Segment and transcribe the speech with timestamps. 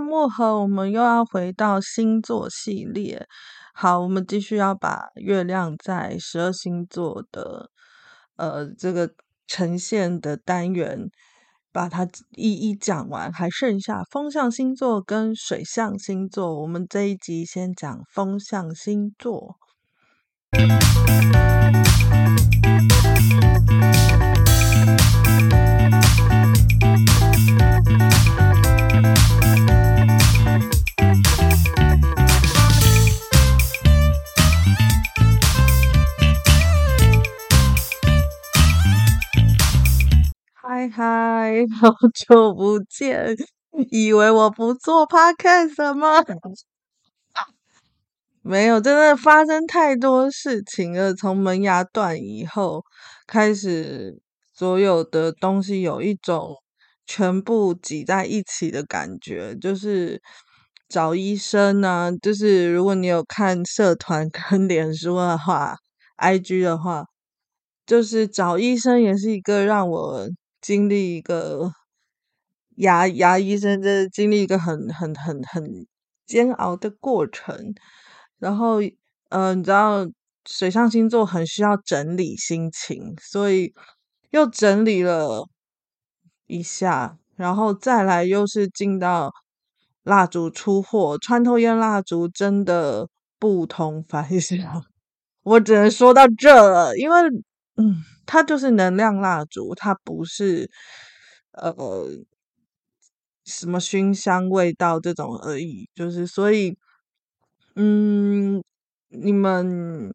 [0.00, 3.26] 的木盒，我们又要回到星座系列。
[3.74, 7.70] 好，我们继续要把月亮在十二星座的
[8.36, 9.10] 呃这个
[9.46, 11.10] 呈现的单元，
[11.70, 16.62] 把它一一讲完，还剩下风象星座跟水象星座。
[16.62, 19.56] 我们这一集先讲风象星座。
[40.80, 43.36] 嗨嗨，好久不见！
[43.90, 46.24] 以为我不做 podcast 吗？
[48.40, 51.12] 没有，真的发生太多事情了。
[51.12, 52.82] 从门牙断以后
[53.26, 54.22] 开始，
[54.54, 56.54] 所有的东西有一种
[57.04, 60.22] 全部挤在一起的感觉，就是
[60.88, 62.10] 找医生呢。
[62.22, 65.76] 就是如果你有看社团 跟脸书的话
[66.16, 67.04] ，IG 的话，
[67.84, 70.26] 就是找医生也是一个让我。
[70.60, 71.72] 经历一个
[72.76, 75.86] 牙牙医生，这经历一个很很很很
[76.26, 77.74] 煎熬的过程。
[78.38, 78.92] 然后，嗯、
[79.30, 80.06] 呃，你知道
[80.46, 83.72] 水象星座很需要整理心情，所以
[84.30, 85.46] 又整理了
[86.46, 89.30] 一下，然后再来又是进到
[90.02, 94.58] 蜡烛出货，穿透烟蜡烛真的不同凡响。
[95.42, 97.20] 我只能说到这了，因为
[97.76, 98.04] 嗯。
[98.32, 100.70] 它就是能量蜡烛，它不是
[101.52, 101.74] 呃
[103.44, 105.88] 什么熏香味道这种而已。
[105.94, 106.76] 就是所以，
[107.74, 108.62] 嗯，
[109.08, 110.12] 你们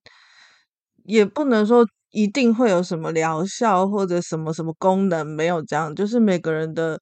[1.03, 5.93] 也不能说一定会有什么疗效或者什么什么功能，没有这样。
[5.93, 6.97] 就是每个人的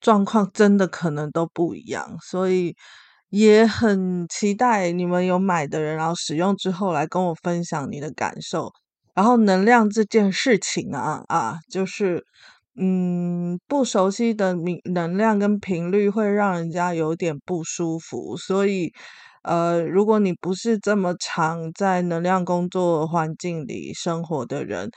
[0.00, 2.74] 状况真的可能都不一样，所以
[3.28, 8.72] 也很期待你们有买的人，然后使用之后来跟我分享你的感受。
[9.14, 12.24] 然后能量这件事情啊啊，就是
[12.76, 18.92] 嗯，不熟悉的能能量跟频率会让人家有点不舒服，所以
[19.44, 24.90] 呃，如果你不是这么常在能量工作环境里生活的人，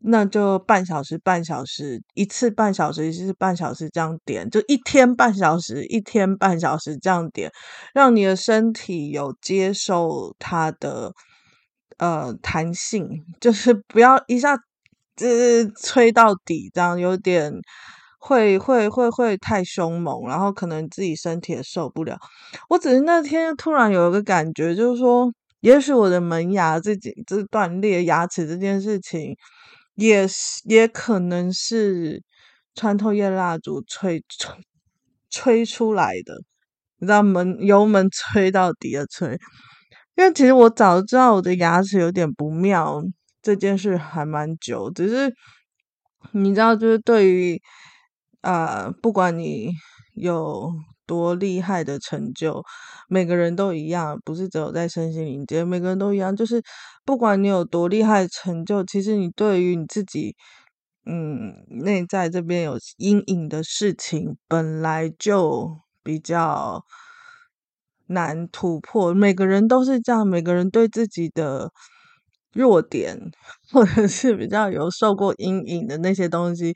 [0.00, 7.50] 那就半小时半小时一次，半小时一次半小时这样点，就一天半小时一天半小时这样点，
[7.92, 11.12] 让你的身体有接受它的。
[11.98, 13.08] 呃，弹性
[13.40, 14.56] 就是不要一下
[15.16, 17.52] 子吹到底，这样有点
[18.18, 22.18] 会会会会太凶猛，然后可能自己身体也受不了。
[22.68, 29.36] 我只是那天突然有一个感觉，就是说，也许我的门牙自己这断裂牙齿这件事情，
[29.96, 30.26] 也
[30.64, 32.22] 也可能是
[32.74, 34.54] 穿透夜蜡烛吹吹
[35.30, 36.34] 吹出来的，
[36.98, 39.36] 你知道门油门吹到底的吹。
[40.18, 43.00] 因为其实我早知道我的牙齿有点不妙，
[43.40, 44.90] 这件事还蛮久。
[44.90, 45.32] 只是
[46.32, 47.62] 你知道，就是对于
[48.40, 49.70] 啊、不管你
[50.14, 50.72] 有
[51.06, 52.60] 多厉害的成就，
[53.08, 56.34] 每个人都一样，不是只有在身心灵界，每个人都一样。
[56.34, 56.60] 就是
[57.04, 60.34] 不管你有多厉害的成就，其实你对于你自己，
[61.06, 61.54] 嗯，
[61.84, 66.82] 内在这边有阴影的事情，本来就比较。
[68.08, 71.70] 难突破，每个人都是这样，每个人对自己的
[72.52, 73.18] 弱点，
[73.72, 76.74] 或者是比较有受过阴影的那些东西，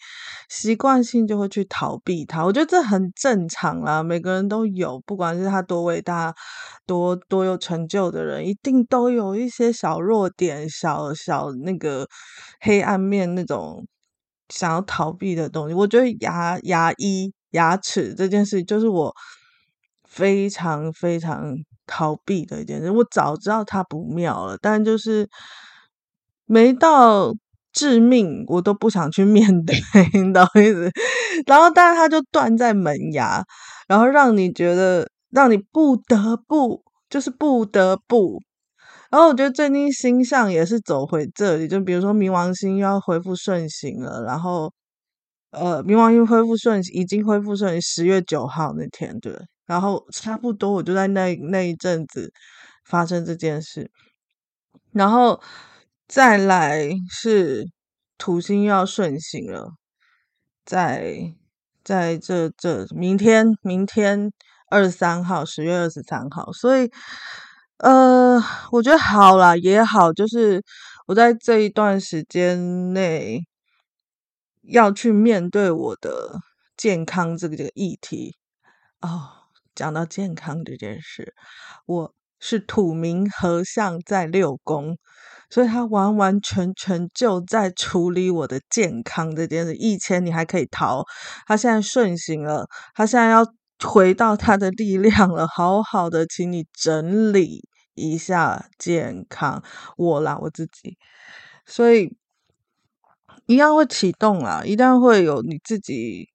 [0.48, 2.44] 习惯性就会去逃避它。
[2.44, 6.34] 我觉得这很正常啦，每个人都有，不管是他多伟大、
[6.86, 12.06] 多多有成就的人，一定都有一些小弱点、小小那个
[12.60, 13.86] 黑暗面，那种
[14.50, 15.74] 想要逃避的东西。
[15.74, 19.14] 我觉得牙牙医牙齿这件事，就是我。
[20.12, 21.54] 非常非常
[21.86, 25.26] 逃避的一件事，我早知道它不妙了，但就是
[26.44, 27.34] 没到
[27.72, 29.74] 致命，我都不想去 面对，
[30.12, 30.90] 你懂意思？
[31.46, 33.42] 然后，但是它就断在门牙，
[33.88, 38.38] 然后让你觉得，让你不得不，就是不得不。
[39.10, 44.72] 然后我觉得最近星象也是走回这里，就比如说冥王星又要恢复顺行了，然后
[45.52, 49.32] 呃，冥王星恢复顺行，已经恢复顺行，十月九号那天，对。
[49.66, 52.32] 然后差不多，我就在那那一阵子
[52.84, 53.90] 发生这件事，
[54.92, 55.40] 然后
[56.08, 57.64] 再来是
[58.18, 59.70] 土星要顺行了，
[60.64, 61.34] 在
[61.84, 64.32] 在这这明天明天
[64.70, 66.90] 二十三号，十月二十三号，所以
[67.78, 68.42] 呃，
[68.72, 70.62] 我觉得好啦也好，就是
[71.06, 73.40] 我在这一段时间内
[74.62, 76.40] 要去面对我的
[76.76, 78.36] 健康这个这个议题
[79.00, 79.41] 哦。
[79.74, 81.34] 讲到健康这件事，
[81.86, 84.98] 我是土冥合相在六宫，
[85.48, 89.74] 所以他完完全全就在处理我的健康这件事。
[89.74, 91.04] 以前你还可以逃，
[91.46, 93.46] 他现在顺行了，他现在要
[93.82, 99.62] 回到他的力量了，好好的，请你整理一下健康，
[99.96, 100.98] 我啦，我自己，
[101.64, 102.14] 所以
[103.46, 106.31] 一样会启动啦，一旦会有你自己。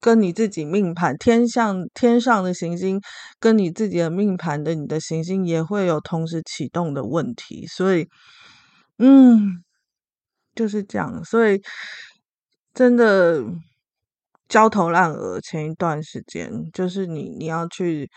[0.00, 3.00] 跟你自己命盘天象天上的行星，
[3.38, 8.08] 跟你自己的命盘的你的行星也会有同时启动的问题，所以，
[8.98, 9.62] 嗯，
[10.54, 11.60] 就是这样，所以
[12.72, 13.44] 真的
[14.48, 15.40] 焦头烂额。
[15.40, 18.10] 前一段时间，就是你你要去。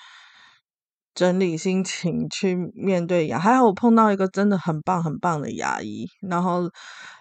[1.15, 6.67] 整理心情去面对牙，还好我碰到一个真的很棒很棒的牙医，然后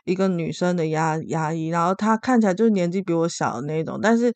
[0.05, 4.33] 一个女生的牙牙医，然后她看起来就是年纪比我小的那种，但是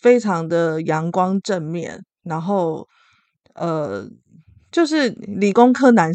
[0.00, 2.86] 非常的阳光正面，然后
[3.54, 4.06] 呃
[4.70, 6.10] 就是理工科男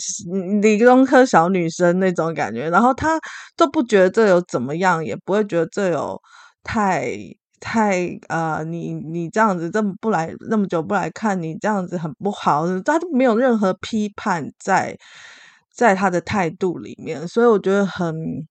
[0.61, 3.19] 理工科小女生那种感觉，然后她
[3.55, 6.21] 都不觉得这有怎么样，也不会觉得这有
[6.63, 7.09] 太。
[7.61, 14.95] 太啊、呃，你你这样子这么不来那么久不来看你这样子很不好，他都没有任何批判在
[15.73, 18.45] 在他的态度里面，所以我觉得很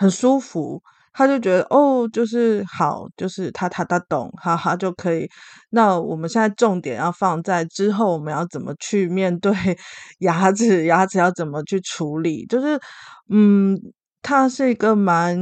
[0.00, 0.82] 很舒服。
[1.12, 5.28] 他就觉得哦，就是好，就是他他他懂，哈哈就可以。
[5.70, 9.52] 那我们现在重点要放在之后我们要怎么去面对
[10.20, 12.80] 牙齿，牙齿要怎么去处理，就是
[13.28, 13.78] 嗯，
[14.22, 15.36] 他是一个蛮。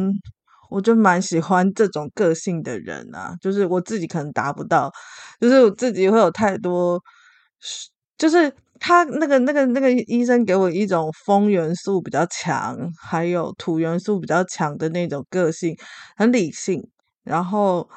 [0.70, 4.92] 我就蛮喜欢这种个性的人啊，就是我自己可能达不到，
[5.40, 7.02] 就是我自己会有太多，
[8.18, 15.76] 就是他那个那个那个医生给我一种风元素比较强，还有土元素比较强的那种个性，
[16.16, 16.88] 很理性，
[17.24, 17.88] 然后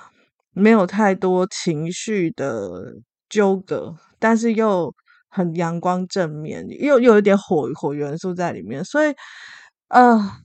[0.53, 2.93] 没有太多情绪的
[3.29, 4.93] 纠葛，但是又
[5.29, 9.13] 很阳光正面，又又有一点火火元素在里面，所以，
[9.89, 10.41] 呃。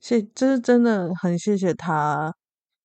[0.00, 2.34] 谢，这是真的很谢谢他，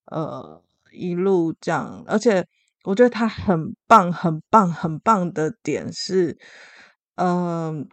[0.06, 2.46] 呃，一路这样，而且
[2.88, 6.38] 我觉得他很棒、很棒、很棒的点是，
[7.16, 7.86] 嗯、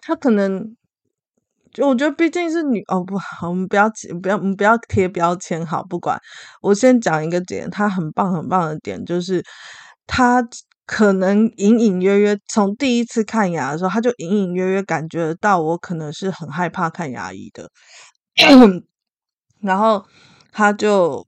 [0.00, 0.74] 他可能
[1.72, 3.88] 就我觉得毕竟是女哦，不好，我们不要
[4.20, 6.18] 不要我们不要贴标签，好，不管，
[6.60, 9.40] 我先讲一个点，他很棒、很棒的点就是，
[10.08, 10.42] 他
[10.86, 17.70] 可能隐隐约约从第一次看牙的时候，他就隐隐约约感觉到我可能是很害怕看牙医的。
[19.62, 20.04] 然后
[20.50, 21.24] 他就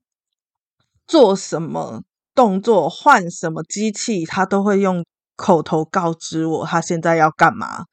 [1.07, 2.03] 做什么
[2.37, 5.05] 动作，换什么机器，他都会用
[5.35, 7.85] 口头告知我他现在要干嘛。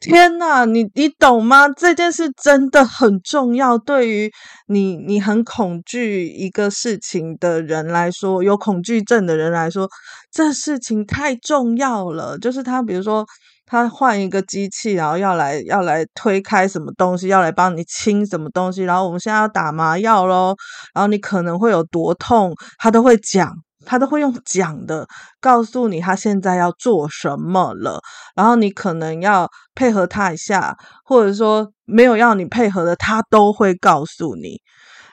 [0.00, 1.68] 天呐，你你懂吗？
[1.68, 4.30] 这件事真的很重要，对于
[4.66, 9.88] 你你很恐惧一个事情的人来说，有恐惧症的人来说，
[10.32, 12.36] 这事情太重要了。
[12.38, 13.24] 就是他，比如说。
[13.68, 20.54] 他换一个机器，然后要来要来推开什么东西，要来帮你清什么东西，然后我们现在要打麻药咯，
[20.94, 23.52] 然后你可能会有多痛，他都会讲，
[23.86, 25.06] 他都会用讲的
[25.40, 28.00] 告诉你他现在要做什么了，
[28.34, 34.60] 然后你可能要配合他一下，或者说没有要你配合的，他都会告诉你，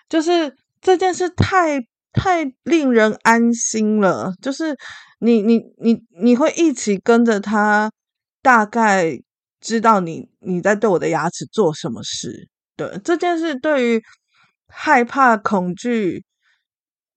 [0.09, 1.79] 就是这件事太
[2.11, 4.75] 太令人安心了，就是
[5.19, 7.89] 你你你你会一起跟着他。
[8.43, 9.17] 大概
[9.61, 14.03] 知道你你在对我的牙齿做什么事，对这件事，对于
[14.67, 16.25] 害怕、恐惧，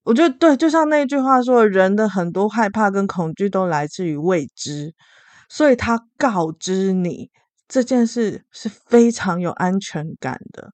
[0.07, 4.93] 我觉得对，就像那句话说，人的很多害怕跟恐惧都来自于未知，
[5.49, 7.29] 所以他告知你
[7.67, 10.71] 这件事是非常有安全感的。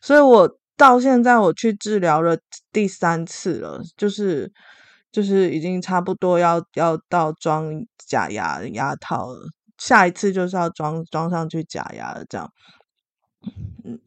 [0.00, 2.38] 所以我到现在我去治疗了
[2.70, 4.52] 第三次了，就是
[5.10, 7.72] 就是已经差不多要要到装
[8.06, 9.48] 假牙牙套了。
[9.78, 12.48] 下一次就是要装装上去假牙了，这样，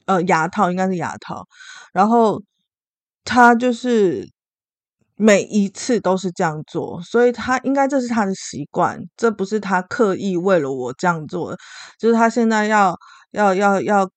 [0.06, 1.46] 呃，牙套应该是牙套，
[1.92, 2.42] 然后
[3.26, 4.26] 他就是
[5.20, 11.58] 每一次都是这样做，所以他应该这是他的习惯，这不是他刻意为了我这样做的，
[12.00, 12.98] 就是他现在要
[13.32, 14.10] 要要要。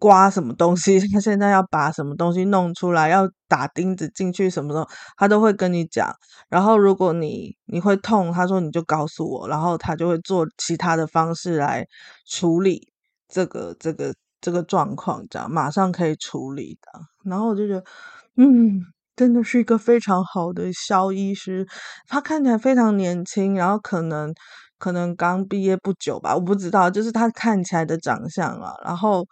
[0.00, 1.00] 刮什么东西？
[1.08, 4.86] 他现在要把什么东西弄出来，要打钉子进去，什么的，
[5.16, 6.14] 他都会跟你讲。
[6.48, 11.84] 然后如果你你会痛，他说你就告诉我，然后他就会做其他的方式来
[12.24, 12.92] 处理
[13.28, 17.00] 这个这个这个状况，这样马上可以处理的。
[17.24, 17.82] 然后我就觉得，
[18.36, 18.80] 嗯，
[19.18, 21.66] 真的是一个非常好的肖医师，
[22.06, 24.32] 他看起来非常年轻，然后可能
[24.78, 29.26] 可能刚毕业不久吧，我不知道，就是他看起来的长相啊，然后。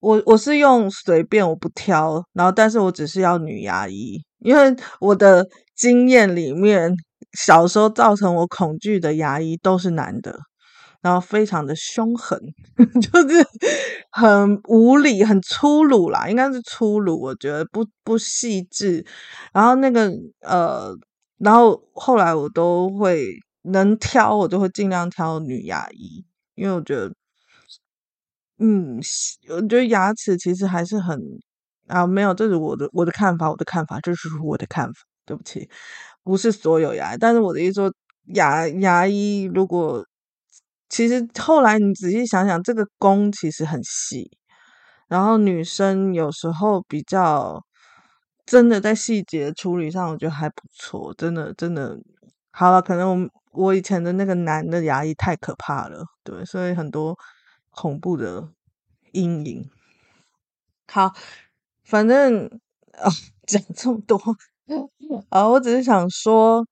[0.00, 5.44] 我我是用随便，我不挑，然后但是我只是要女牙医，因为我的
[5.74, 6.94] 经验里面
[7.32, 10.38] 小时候造成我恐惧的牙医都是男的，
[11.00, 12.38] 然后非常的凶狠，
[13.00, 13.46] 就是
[14.10, 19.04] 很无理、很粗鲁啦，应该是粗鲁，我觉得不不细致。
[19.52, 20.96] 然后那个呃，
[21.38, 23.24] 然后后来我都会
[23.62, 26.24] 能挑，我就会尽量挑女牙医，
[26.56, 27.12] 因为我觉得，
[28.58, 29.00] 嗯，
[29.50, 31.18] 我觉得牙齿其实还是很
[31.86, 34.94] 啊，没有，这是我的我的看法，我的看法，这是我的看法，
[35.26, 35.68] 对不起。
[36.24, 37.92] 不是所有牙，但是我的意思说，
[38.34, 40.04] 牙牙医如果
[40.88, 44.30] 其实后来你仔细想想，这个工其实很细，
[45.08, 47.62] 然后女生有时候比较
[48.46, 51.98] 真的在细节处理上，我觉得还不错，真的真的
[52.50, 52.80] 好了。
[52.80, 57.16] 可能我我以前的那个男的牙医太可怕了，对，所以很多
[57.70, 58.48] 恐怖的
[59.12, 59.68] 阴影。
[60.90, 61.12] 好，
[61.84, 62.46] 反正
[62.92, 63.10] 啊，
[63.46, 64.18] 讲这么多。
[65.28, 66.66] 啊，我只是想说，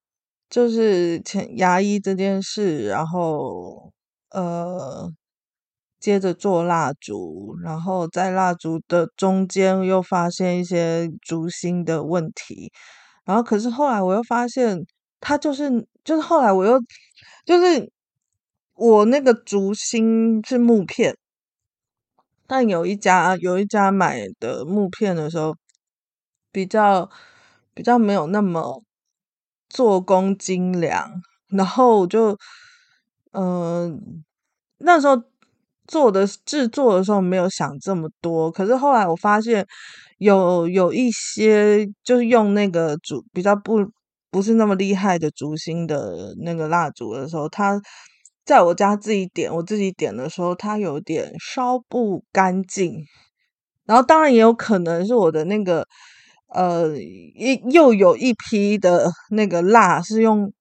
[0.49, 3.92] 就是前牙医这件事，然后
[4.37, 5.11] 呃，
[5.99, 12.71] 接着做蜡烛，然后在蜡烛的中间又发现一些烛芯的问题，
[13.25, 14.78] 然后可是后来我又发现，
[15.21, 16.78] 它就是就是后来我又
[17.47, 17.90] 就是
[18.75, 21.16] 我那个烛芯是木片，
[22.47, 25.57] 但有一家有一家买的木片的时候
[26.52, 27.11] 比较。
[27.76, 28.83] 比较没有那么
[29.69, 31.11] 做工精良，
[31.49, 32.35] 然后我就
[33.33, 34.25] 嗯、
[34.78, 35.21] 那时候
[35.87, 39.66] 做的制作的时候没有想这么多，可是后来我发现
[40.18, 43.78] 有有一些就是用那个烛比较不
[44.30, 47.80] 不是那么厉害的烛芯的那个蜡烛的时候，它
[48.45, 53.04] 在我家自己点我自己点的时候，它有点烧不干净，
[53.85, 55.87] 然后当然也有可能是我的那个。
[56.49, 60.52] 呃，一又有一批的那个蜡是用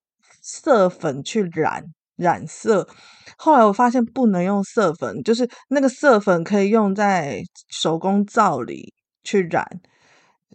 [0.42, 1.84] 色粉去染
[2.16, 2.88] 染色，
[3.36, 8.92] 后来我发现不能用色粉，就是那个色粉可以用在手工皂里
[9.24, 9.64] 去染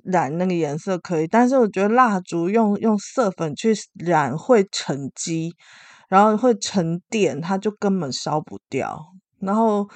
[0.03, 5.53] 染那个颜色可以，但是我觉得蜡烛用用色粉去染会沉积，
[6.09, 8.99] 然后会沉淀，它就根本烧不掉，
[9.39, 9.87] 然后。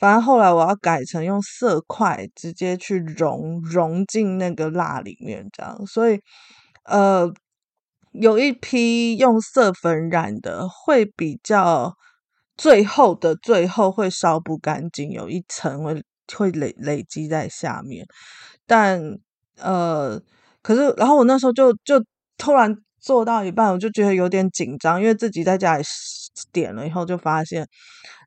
[0.00, 5.86] 反正后来我要改成用色块直接去融融进那个蜡里面，这样。
[5.86, 6.18] 所以，
[6.84, 7.30] 呃，
[8.12, 11.92] 有一批用色粉染的会比较
[12.60, 16.02] 最后的最后会烧不干净，有一层会
[16.36, 18.04] 会累累积在下面。
[18.66, 19.00] 但
[19.56, 20.20] 呃，
[20.60, 22.04] 可是然后我那时候就就
[22.36, 25.84] 突然做到一半，我就觉得有点紧张，因为自己在家里
[26.52, 27.66] 点了以后就发现。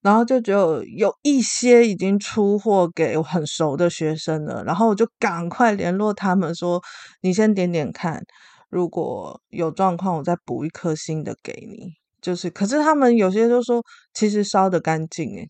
[0.02, 6.82] 然后就只有有一些已经出货给我很熟的学生了，然后我就赶快联络他们说
[7.22, 8.22] ：“你先点点看，
[8.70, 13.84] 如果有状况，我再补一颗新的给你。”就是，可是他们有些就说
[14.16, 15.48] 其实烧得干净诶，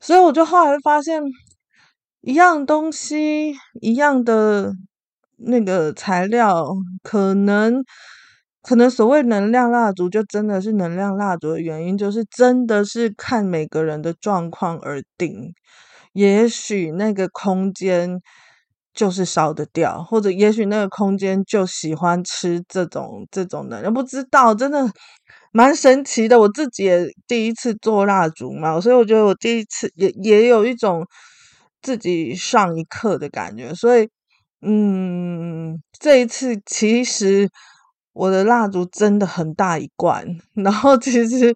[0.00, 1.22] 所以我就后来发现，
[2.22, 4.72] 一样东西，一样的
[5.36, 6.66] 那个材料，
[7.02, 7.84] 可能。
[8.60, 15.54] 可能所谓能量蜡烛，就真的是能量蜡烛的原因，就是真的是看每个人的状况而定。
[16.12, 18.20] 也许那个空间
[18.92, 24.86] 就是烧得掉，或者也许那个空间就喜欢吃这种这种能量，不知道，真的
[25.52, 26.38] 蛮神奇的。
[26.40, 31.06] 我自己也第一次做蜡烛嘛，所以我觉得我第一次也也有一种
[31.82, 33.74] 自己上一课的感觉。
[33.74, 34.08] 所以，
[34.62, 37.48] 嗯，这一次其实。
[38.14, 41.54] 我的蜡烛真的很大一罐，然后其实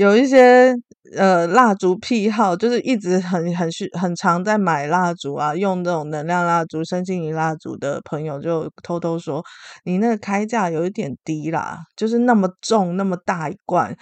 [0.00, 0.74] 有一些
[1.14, 9.44] 呃蜡烛癖好，就是一直很很需很常在买蜡烛啊，用这种能量蜡烛、身心灵蜡烛的朋友就偷偷说，
[9.84, 13.94] 你那个开价有一点低啦，就是那么重那么大一罐，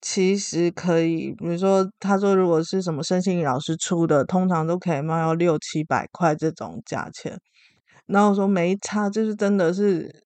[0.00, 7.38] 其实可以，比如说他说如果是什么身心灵老师出的，通常都可以卖到六七百块这种价钱，
[8.06, 10.24] 然后说没差，就是真的是。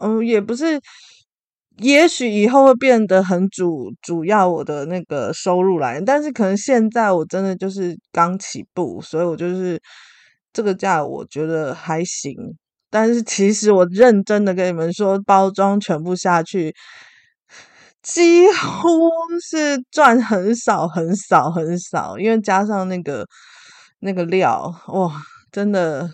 [0.00, 0.80] 嗯，也不是，
[1.80, 9.80] 也许以后会变得很主主要我的那个收入来源，但是可能现在我真的就是刚起步，所以我就是
[10.52, 12.34] 这个价我觉得还行。
[12.90, 16.74] 但是其实我认真的跟你们说，包装全部下去，
[18.02, 19.10] 几乎
[19.42, 23.26] 是赚很少很少很少，因为加上那个
[24.00, 25.12] 那个料，哇，
[25.52, 26.10] 真的，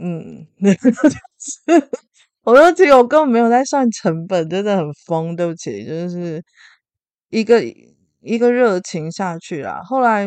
[0.00, 0.46] 嗯。
[2.44, 6.42] 我说其实我根本没有在算成本，真的很疯，对不起，就是
[7.28, 7.62] 一个
[8.20, 9.82] 一个热情下去啦。
[9.84, 10.26] 后来，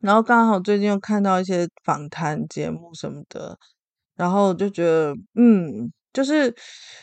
[0.00, 3.56] 然后刚好最近又看到一些访谈节目什么的，
[4.16, 6.54] 然后就觉得，嗯，就是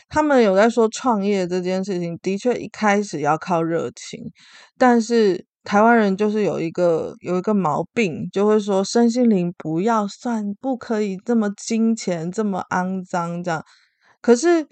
[0.08, 4.20] 他们有在说创业这件事情，的确一开始要靠热情，
[4.76, 13.64] 但是台湾人就是有一个有一个毛病，就会说身心灵不要算，不可以这么金钱这么肮脏这样。
[14.20, 14.66] 可是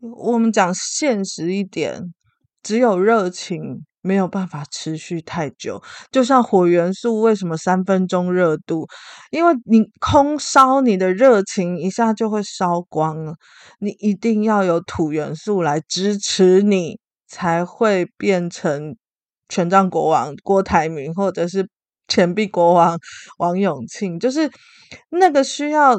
[0.00, 2.14] 我们讲现实一点，
[2.62, 3.84] 只有热情。
[4.02, 5.82] 没有办法持续太久，
[6.12, 8.86] 就像火元素为什么三分钟热度？
[9.32, 13.34] 因为你空烧你的热情一下就会烧光了，
[13.80, 18.96] 你一定要有土元素来支持你，才会变成
[19.48, 21.68] 权杖国王郭台铭，或者是
[22.06, 22.96] 钱币国王
[23.38, 24.48] 王永庆，就是
[25.10, 25.98] 那个需要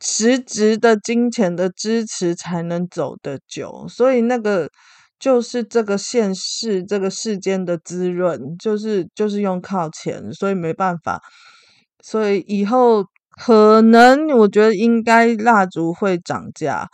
[0.00, 4.70] 实质的金钱的支持才能走得久，所以那个。
[5.18, 11.22] 就是这个现世，这个世间的滋润，就是就是用靠钱，所以没办法。
[12.02, 16.86] 所以以后可能我觉得应该蜡烛会涨价，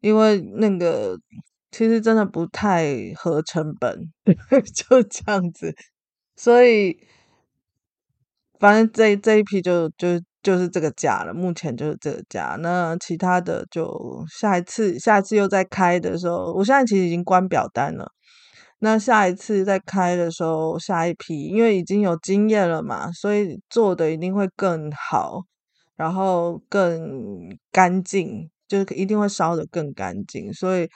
[0.00, 1.18] 因为那个
[1.70, 3.98] 其实真的不太合成本，
[4.74, 5.74] 就这样子。
[6.36, 6.98] 所以
[8.58, 10.18] 反正这这一批就就。
[10.42, 12.56] 就是这个价了，目前就是这个价。
[12.60, 18.12] 那其他的就下一次，下一次又再开的时候，我现在其实已经关表单了。
[18.78, 25.42] 那下一次再开的时候，下一批，因为已经有经验了嘛，所以做的一定会更好，
[25.96, 30.52] 然后更干净，就是一定会烧得更干净。
[30.52, 30.88] 所以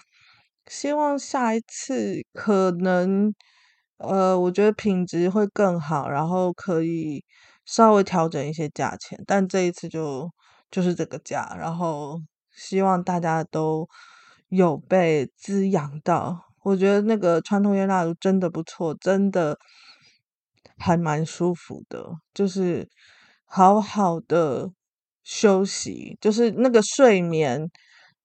[0.69, 3.35] 希望下一次可能，
[3.99, 7.25] 呃，我觉得品质会更好，然后可以。
[7.65, 10.31] 稍微调整一些价钱，但这一次就
[10.71, 13.89] 就是这个价，然后希望大家都
[14.49, 16.45] 有被滋养到。
[16.63, 19.59] 我觉得那个传统烟蜡烛真的不错，真的
[20.77, 22.89] 还蛮舒服的，就是
[23.45, 24.71] 好好的
[25.23, 27.71] 休息，就是那个睡眠。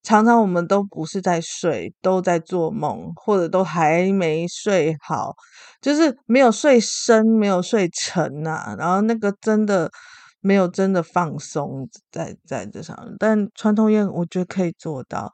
[0.07, 5.35] 常常我们都不是在睡，都在做梦，或者都还没睡好，
[5.81, 8.75] 就是没有睡深，没有睡沉呐、啊。
[8.79, 9.91] 然后那个真的
[10.39, 15.29] 没有真的放松在在这上，但传统烟我觉得可以做到。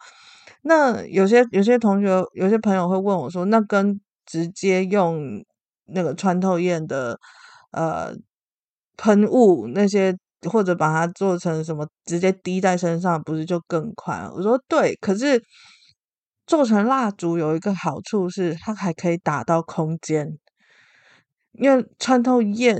[0.63, 5.45] 那有些有些同学、有些朋友会问我说，那跟直接用
[5.85, 7.19] 那个穿透烟的
[7.71, 8.11] 呃
[8.97, 10.17] 喷雾那些。
[10.49, 14.27] 或者把它做成什么，直接滴在身上，不是就更快？
[14.35, 15.41] 我说对，可是
[16.45, 20.37] 做成蜡烛有一个好处是，它还可以打到空间，
[21.53, 22.77] 因为穿透焰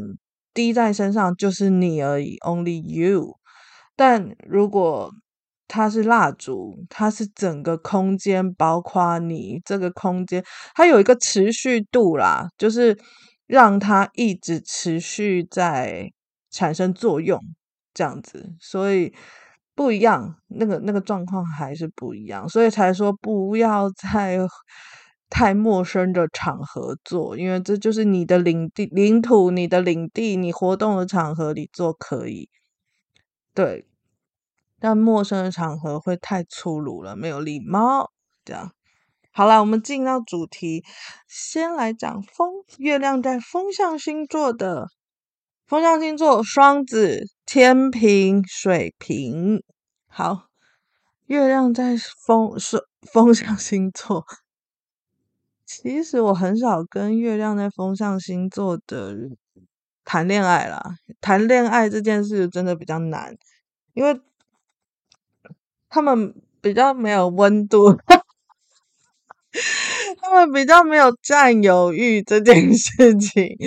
[0.54, 3.38] 滴在身上就是你而已，only you。
[3.96, 5.12] 但如果
[5.68, 10.44] 它是蜡烛，它是整个空间包括你这个空间，
[10.76, 12.98] 它有一个持续度啦，就是
[13.48, 16.12] 让它一直持续在。
[16.54, 17.38] 产生作用
[17.94, 19.14] 这样子，所以
[19.76, 24.40] 不一样，那个那个状况还是不一样，所以才说不要在
[25.30, 32.50] 太陌生的场合做，因为这就是你的领地、领土、你的领地，你活动的场合里做可以，
[33.56, 33.88] 对，
[34.80, 38.12] 但陌生的场合会太粗鲁了，没有礼貌。
[38.46, 38.72] 这样，
[39.32, 40.84] 好了，我们进到主题，
[41.28, 44.90] 先来讲风，月亮在风象星座的。
[45.66, 49.64] 风象星座：双子、天平、水瓶。
[50.08, 50.50] 好，
[51.26, 51.96] 月亮在
[52.26, 54.26] 风 风风象星座。
[55.66, 59.38] 其实我很少跟月亮在风象星座的人
[60.04, 60.98] 谈恋爱啦。
[61.22, 63.34] 谈恋爱这件事真的比较难，
[63.94, 64.20] 因为
[65.90, 67.96] 他们比较没有温度，
[70.22, 73.58] 他们比较没有占有欲这件事情。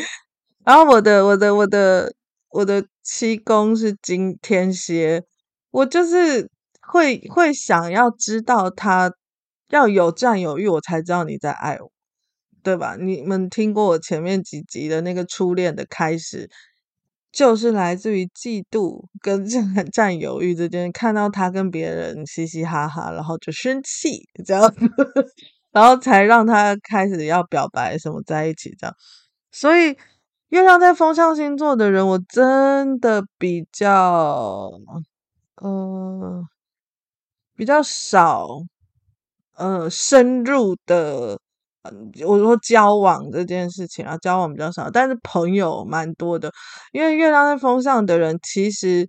[0.67, 2.13] 然后我的我的我的
[2.51, 5.23] 我的七宫是金天蝎，
[5.71, 6.51] 我就是
[6.83, 9.13] 会会想要知道他
[9.69, 11.93] 要有占有欲，我才知道你在爱我，
[12.65, 12.97] 对吧？
[13.01, 16.51] 你们听过我前面几集的那个初恋的开始，
[17.31, 24.75] 就是来自于嫉妒跟占 占有欲之间，看到他跟别人嘻嘻哈哈，然后就生气，这样，
[25.71, 28.97] 然后才让他开始要表白什么在一起这样，
[29.53, 29.97] 所以。
[30.51, 34.71] 月亮在风象星座的人，我真的比较，
[35.57, 36.47] 呃，
[37.57, 38.47] 比较少，
[39.57, 41.39] 呃，深入的，
[42.27, 46.53] 我说交往这件事情啊，交往比较少，但是朋友蛮多的。
[46.93, 49.09] 因为月亮在风象的人，其实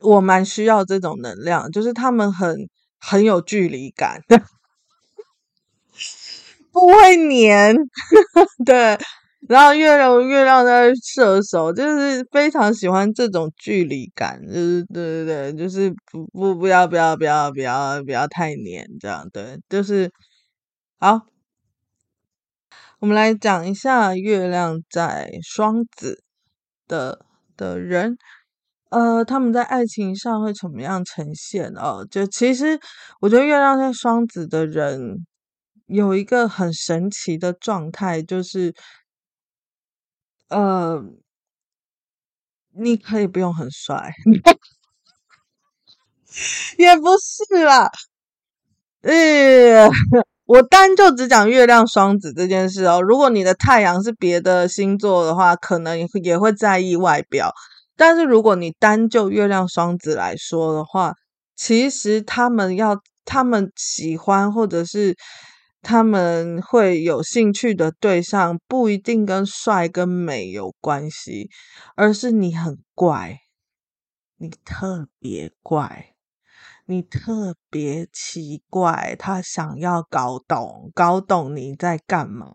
[0.00, 2.68] 我蛮需要这种能量，就是他们很
[3.00, 4.20] 很有距离感，
[6.72, 7.76] 不会黏，
[8.66, 8.98] 对。
[9.46, 20.10] 然后月亮月亮在射手，就是非常喜欢这种距离感，就是对对对，就是不不不要不要不要不要不要太黏这样，对，就是
[20.98, 21.20] 好。
[23.00, 26.24] 我们来讲一下月亮在双子
[26.88, 27.24] 的
[27.56, 28.18] 的人，
[28.90, 32.04] 呃，他们在爱情上会怎么样呈现哦？
[32.10, 32.76] 就其实
[33.20, 35.24] 我觉得月亮在双子的人
[35.86, 38.74] 有一个很神奇的状态，就是
[40.48, 41.02] 呃，
[42.74, 44.14] 你可以不用很帅，
[46.78, 47.90] 也不是啦，
[49.02, 49.90] 呃。
[50.48, 53.02] 我单就只讲月亮双子这件事哦。
[53.02, 57.52] 如果你的太阳是别的星座的话，可能也会在意外表。
[57.98, 61.12] 但是如果你单就月亮双子来说的话，
[61.54, 65.14] 其实他们要他们喜欢或者是
[65.88, 71.48] 他们会有兴趣的对象，不一定跟帅跟美有关系，
[71.96, 73.38] 而是你很怪，
[74.36, 76.14] 你特别怪。
[76.84, 82.46] 你特别奇怪，他想要搞懂，搞懂你在干嘛。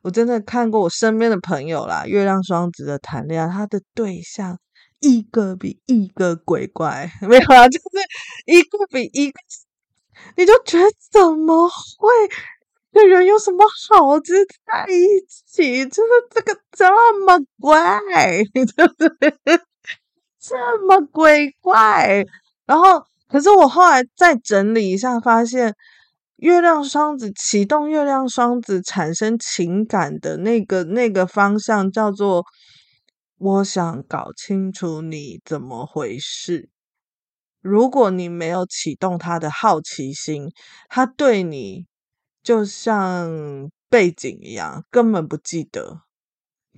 [0.00, 4.58] 我真的看过我身边的朋友啦，月亮双子的谈恋爱，他的对象
[5.00, 7.86] 一个比一个鬼怪， 没有啊，就是
[8.46, 9.38] 一个比一个，
[10.36, 12.08] 你就觉得怎么会？
[12.92, 14.34] 这人有什么好就
[14.64, 15.84] 在一起？
[15.86, 16.86] 就是这个这
[17.24, 18.00] 么怪，
[18.54, 19.60] 对不对？
[20.40, 22.24] 这么鬼怪，
[22.66, 23.02] 然后。
[23.28, 25.74] 可是我后来再整理一下，发现
[26.36, 32.44] 月亮双子启动月亮双子产生情感的那个那个方向叫做，
[33.36, 36.68] 我想搞清楚你怎么回事。
[37.66, 40.50] 如果你没有启动他的好奇心，
[40.88, 41.86] 他对你
[42.42, 43.28] 就像
[43.90, 46.00] 背景一样，根本不记得。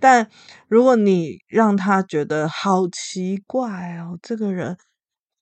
[0.01, 0.31] 但
[0.69, 4.77] 如果你让他觉得好奇怪哦，这个人。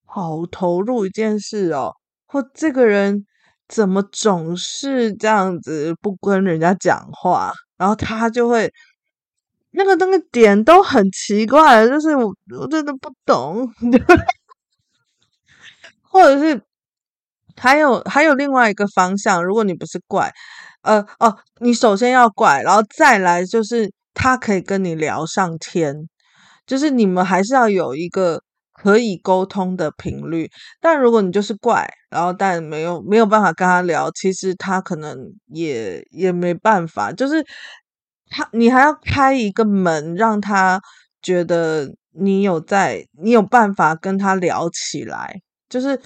[0.08, 1.92] 好投入一件事哦，
[2.26, 3.26] 或这个人
[3.68, 8.72] 怎么总是这样子不跟人家讲话，然后他就会
[9.72, 13.68] 那个那个点都很奇怪，就是我我真的不懂，
[16.16, 16.62] 或者是
[17.56, 20.32] 还有还有另外一个方向，如果你不是怪，
[20.82, 26.08] 呃哦，你首先要怪，然后再来就是他可以跟你聊上天，
[26.66, 28.42] 就是你们还是要有一个。
[28.78, 30.50] 可以沟通的频率，
[30.82, 37.42] 但如果你就是怪，然后但没有没有办法跟他聊，其实他可能也也没办法，就是
[38.28, 40.78] 他你还要开一个门，让他
[41.22, 46.00] 觉得你有在，你有办法跟他聊起来，就是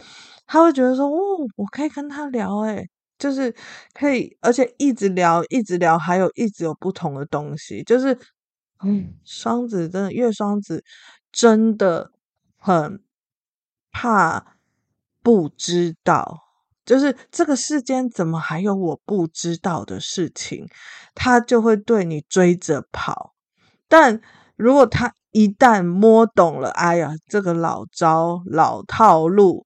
[0.46, 3.54] 他会觉得说，哦，我可以跟他聊，诶，就是
[3.94, 8.16] 可以，而且一直聊，一直聊，还有一直有不同的东西，就是
[8.84, 10.84] 嗯，双子真的，月双子
[11.32, 12.10] 真的。
[12.62, 13.02] 很
[13.90, 14.58] 怕
[15.22, 16.40] 不知道，
[16.84, 20.68] 就是这个世间怎么还有我不知道的事情，
[21.14, 23.32] 他就会对你追着跑。
[23.88, 24.20] 但
[24.56, 29.64] 如果他一旦摸懂了，哎呀，这个老招、老套路，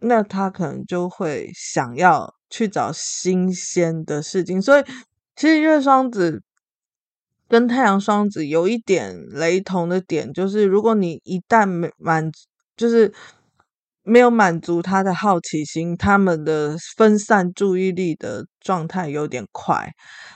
[0.00, 4.60] 那他可能就会想要去找新鲜的事情。
[4.60, 4.84] 所以，
[5.34, 6.42] 其实月双子。
[7.48, 12.28] 跟太阳双子有一点雷同的点，就是如果你一旦没满，
[12.76, 13.14] 就是
[14.06, 19.90] 没有满足他的好奇心，他们的分散注意力的状态有点快。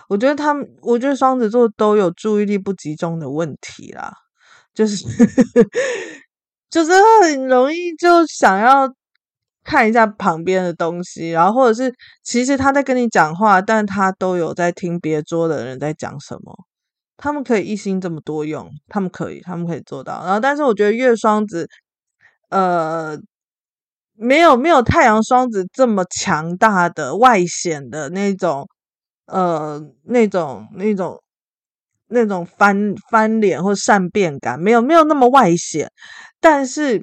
[0.09, 4.13] 我觉得他们，我觉得双子座都有注意力不集中的问题啦，
[4.75, 5.05] 就是
[6.69, 6.91] 就是
[7.23, 8.93] 很容易就想要
[9.63, 16.67] 看一下旁边的东西，然后或者是其实他在跟你讲话，但他都有在听别桌的人在讲什么。
[17.17, 20.25] 他们可以一心这么多用，他们可以，他们可以做到。
[20.25, 21.69] 然后，但是我觉得月双子，
[22.49, 23.15] 呃，
[24.21, 28.69] 没有没有太阳双子这么强大的外显的那种，
[29.27, 31.23] 呃，那种那种
[32.09, 35.91] 那种翻翻脸或善变感，没有没有那么外显。
[36.41, 37.03] 但是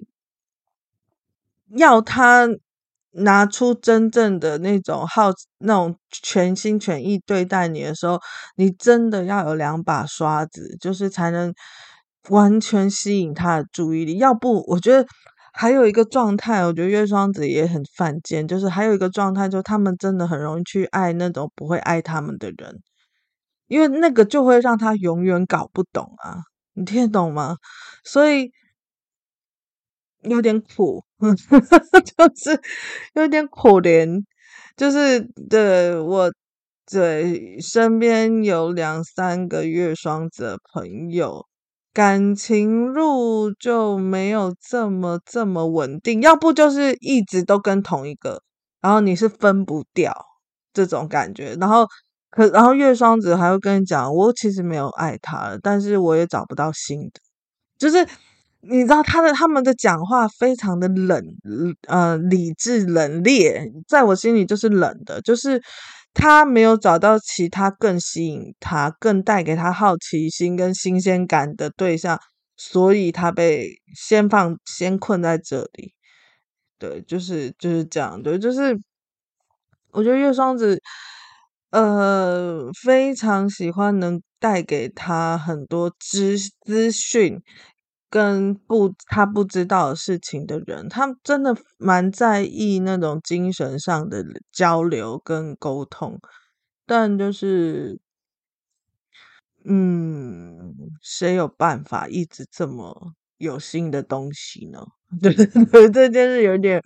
[1.75, 2.47] 要他。
[3.19, 8.19] 拿出真正的那种好，那种全心全意对待你的时候，
[8.57, 11.51] 你真的要有两把刷子，就是才能
[12.29, 14.19] 完全吸引他的注意力。
[14.19, 15.07] 要不，我觉得
[15.57, 22.79] 还有一个状态，我觉得月双子也很犯贱，就是还有一个状态，就是他们真的很容易去爱那种不会爱他们的人，
[23.67, 26.43] 因为那个就会让他永远搞不懂啊，
[26.73, 27.57] 你听得懂吗？
[28.03, 28.51] 所以。
[30.23, 31.05] 有点苦，
[32.17, 32.59] 就是
[33.13, 34.23] 有点可怜，
[34.75, 36.33] 就是对我
[36.91, 41.45] 对，身边有两三个月双子的朋友，
[41.97, 48.43] 感情路就没有这么这么稳定，要不就是一直都跟同一个，
[48.79, 50.13] 然后你是分不掉
[50.71, 51.87] 这种感觉，然后
[52.29, 57.19] 可然后月双子还会跟你讲，我其实没有爱他，但是我也找不到新的，
[57.79, 58.07] 就是。
[58.69, 61.23] 你知道他的他们的讲话非常的冷，
[61.87, 65.61] 呃，理智冷冽，在我心里就是冷的，就是
[66.19, 72.19] 他没有找到其他更吸引他、更带给他好奇心跟新鲜感的对象，
[72.55, 75.93] 所以他被先放先困在这里。
[76.79, 78.21] 对，就是就是这样。
[78.23, 78.75] 对，就是
[79.91, 80.81] 我觉得月双子，
[81.69, 87.39] 呃，非常喜欢能带给他很多资资讯。
[88.09, 96.19] 跟不他不知道事情的人，他真的蛮在意那种精神上的交流跟沟通，
[96.85, 97.99] 但就是，
[99.65, 104.79] 嗯，谁有办法一直这么有新的东西呢？
[105.21, 106.81] 对对，这件事有点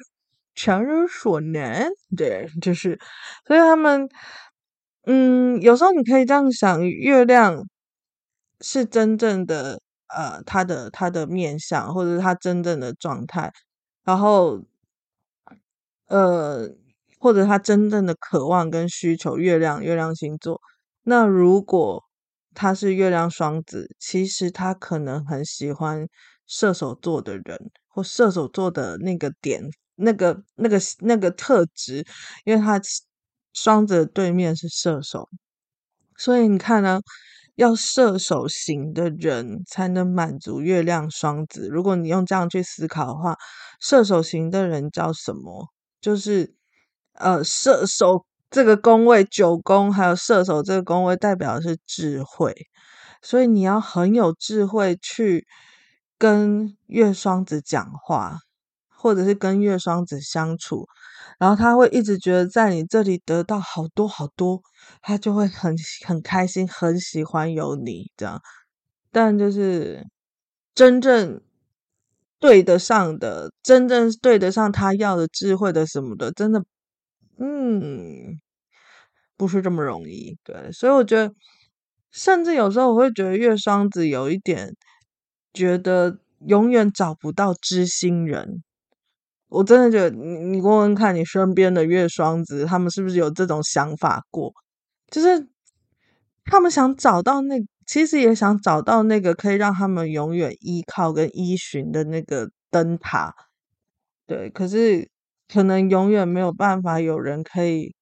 [0.55, 1.89] 强人所难。
[2.17, 2.99] 对，就是，
[3.47, 4.09] 所以他们，
[5.05, 7.65] 嗯，有时候你可以这样想，月亮
[8.61, 9.81] 是真正的。
[10.15, 13.51] 呃，他的他的面相，或者是他真正的状态，
[14.03, 14.61] 然后，
[16.07, 16.69] 呃，
[17.19, 20.61] 或者他真正的渴望跟需求，月亮月亮星座。
[21.03, 22.03] 那如果
[22.53, 26.07] 他是月亮双子，其实他可能很喜欢
[26.47, 29.63] 射手座的人，或射手座的那个点，
[29.95, 32.05] 那个那个那个特质，
[32.45, 32.79] 因为他
[33.53, 35.29] 双子对面是射手，
[36.17, 37.01] 所以你看呢？
[37.61, 41.67] 要射手型的人才能满足月亮双子。
[41.69, 43.37] 如果你用这样去思考的话，
[43.79, 45.67] 射手型的人叫什么？
[46.01, 46.55] 就是
[47.13, 52.55] 呃，射手这个宫位九宫，还有射手这个宫位代表的是智慧，
[53.21, 55.45] 所以你要很有智慧去
[56.17, 58.39] 跟月双子讲话，
[59.01, 60.85] 或者是跟月双子相处。
[61.39, 64.61] 然后他会一直觉得在你这里得到好多好多，
[65.01, 68.39] 他就会很很开心，很喜欢有你这样。
[69.11, 70.05] 但就是
[70.75, 71.41] 真正
[72.39, 76.63] 对得上的，真正对得上他要的智慧的什么的，真的，
[77.39, 78.39] 嗯，
[79.35, 80.37] 不是这么容易。
[80.43, 81.33] 对，所以我觉得，
[82.11, 84.75] 甚至有时候我会觉得月双子有一点
[85.53, 88.63] 觉得永远找不到知心人。
[89.51, 94.53] 我真的觉得，你你问问看你身边的月双子，他们是不是有这种想法过？
[95.11, 95.45] 就是
[96.45, 103.33] 他们想找到那，其实也想找到那个可以让他们永远依靠跟依循的那个灯塔。
[104.25, 105.09] 对，可是
[105.53, 107.93] 可能永远没有办法有人可以。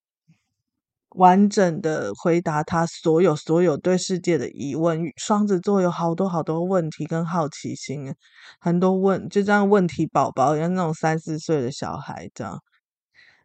[1.15, 5.01] 完整的回答他所有所有对世界的疑问。
[5.17, 8.13] 双子座有好多好多问题跟好奇心，
[8.59, 12.61] 很多问，就这样问题宝宝，像那种三四岁的小孩这样。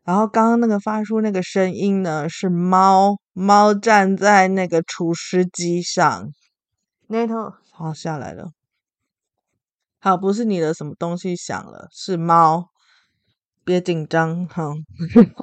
[0.05, 6.29] 然后刚刚那个发出那个声音呢，是猫，猫站在那个除湿机上，
[7.07, 8.50] 那头好下来了。
[9.98, 12.68] 好，不是你的什么东西响了，是猫，
[13.64, 14.74] 别紧张哈。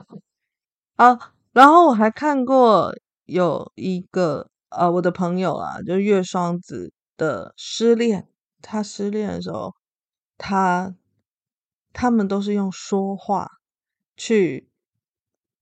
[0.96, 1.41] 好。
[1.54, 2.94] 然后我还看过
[3.26, 8.28] 有一个呃，我的朋友啊，就月双子的失恋。
[8.62, 9.74] 他失恋的时候，
[10.38, 10.96] 他
[11.94, 13.48] 他们都是用说话
[14.16, 14.70] 去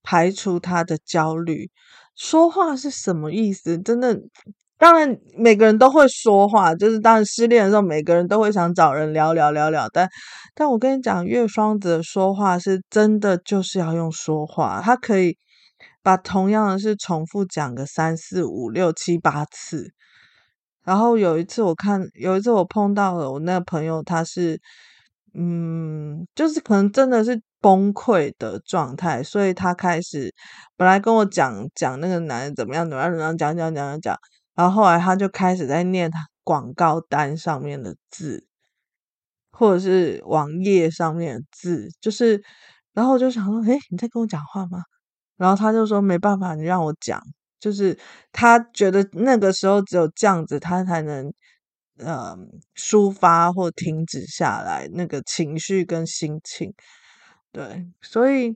[0.04, 1.72] 排除他的焦虑。
[2.16, 3.80] 说话是什么意思？
[3.80, 4.16] 真的，
[4.78, 9.88] 当然每个人都会说话，就是当然失恋的时候，每个人都会想找人聊聊聊聊。
[9.92, 10.08] 但
[10.54, 15.38] 但我跟你讲，月双子说话是真的，就是要用说话，他可以。
[16.02, 19.92] 把同样的事重复讲个三四五六七八次，
[20.84, 24.60] 然后有一次我看，有一次我碰到了我那个朋友，他是，
[25.34, 30.34] 嗯，就是可能真的是崩溃的状态，所以他开始
[30.78, 34.18] 本来跟我讲讲那个男人怎么样怎么样怎么样讲讲讲讲讲，
[34.56, 38.48] 然后后来他就开始在念他广告单上面的字，
[39.52, 42.42] 或者是网页上面的字，就是，
[42.94, 44.82] 然后我就想说，诶，你在跟我讲话吗？
[45.40, 47.20] 然后他就说：“没办法，你让我讲。”
[47.60, 47.98] 就是
[48.32, 51.34] 他觉得那个时候只有这样子，他才能
[51.98, 52.34] 呃
[52.76, 56.74] 抒发或停止下来那个情绪跟心情。
[57.52, 58.56] 对，所以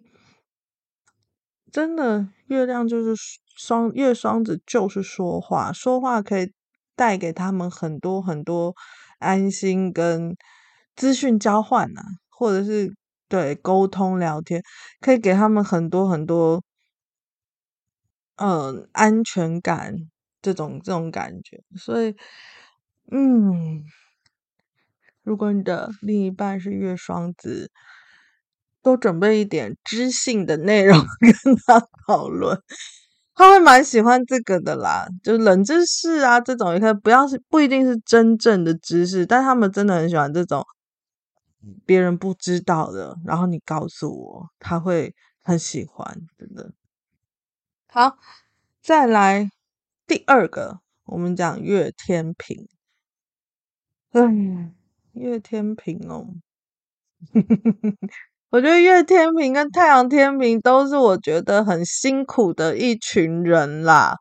[1.71, 3.13] 真的月亮就是
[3.57, 6.53] 双月双子，就是说话，说话可以
[6.95, 8.73] 带给他们很多很多
[9.19, 10.33] 安心跟
[10.95, 12.93] 资讯交换啊，或者是
[13.27, 14.61] 对沟通聊天，
[15.01, 16.63] 可以给他们很多很多。
[18.37, 19.95] 嗯安全感
[20.41, 22.15] 这种这种感觉，所以
[23.11, 23.83] 嗯，
[25.23, 27.71] 如果你的另一半是月双子，
[28.81, 32.59] 多准备一点知性的内容 跟他讨论。
[33.35, 40.63] 他会蛮喜欢这个的啦，就冷知识啊这种，也可以不要是不一定是真正的知识，但他们真的很喜欢这种
[41.85, 46.71] 别人不知道的，然后你告诉我，他会很喜欢，真的。
[47.93, 48.17] 好，
[48.81, 49.51] 再来
[50.07, 52.67] 第二个，我们讲月天平。
[54.13, 54.73] 嗯，
[55.11, 56.25] 月天平哦。
[58.49, 64.15] 我觉得月天平跟太阳天平都是我觉得很辛苦的一群人啦，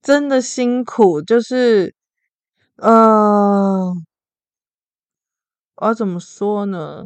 [0.00, 1.20] 真的辛苦。
[1.20, 1.94] 就是，
[2.76, 3.94] 呃，
[5.76, 7.04] 我要怎么说呢？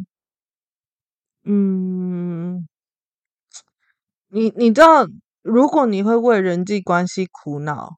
[1.44, 2.68] 嗯，
[4.28, 5.06] 你你知道，
[5.48, 7.96] 如果你会为人际关系苦恼，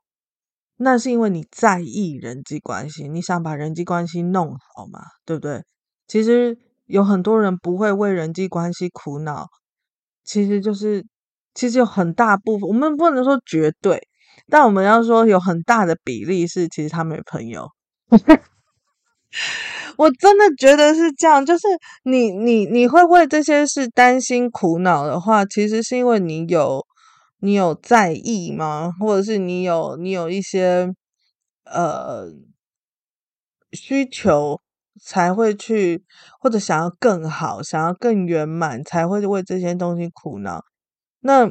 [0.77, 5.63] 那是因为你在意人际关系，你想把人际关系弄好嘛，对不对？
[6.07, 6.57] 其实。
[6.91, 9.47] 有很多人不会为人际关系苦恼，
[10.25, 11.07] 其实就是
[11.55, 14.09] 其实有很大部分，我们不能说绝对，
[14.49, 17.69] 但我们要说有很大的比例是其实他没朋友。
[19.99, 21.69] 我真的觉得是这样，就是
[22.03, 26.85] 你你你会为这些事担心苦恼的话，其实是因为你有
[27.40, 28.92] 你有在意吗？
[29.00, 30.94] 或者是你有你有一些
[31.64, 32.26] 呃
[33.72, 34.61] 需求？
[35.03, 36.05] 才会去，
[36.40, 40.62] 或者想要更好，想要更圆满，才会为这些东西苦恼。
[41.20, 41.50] 那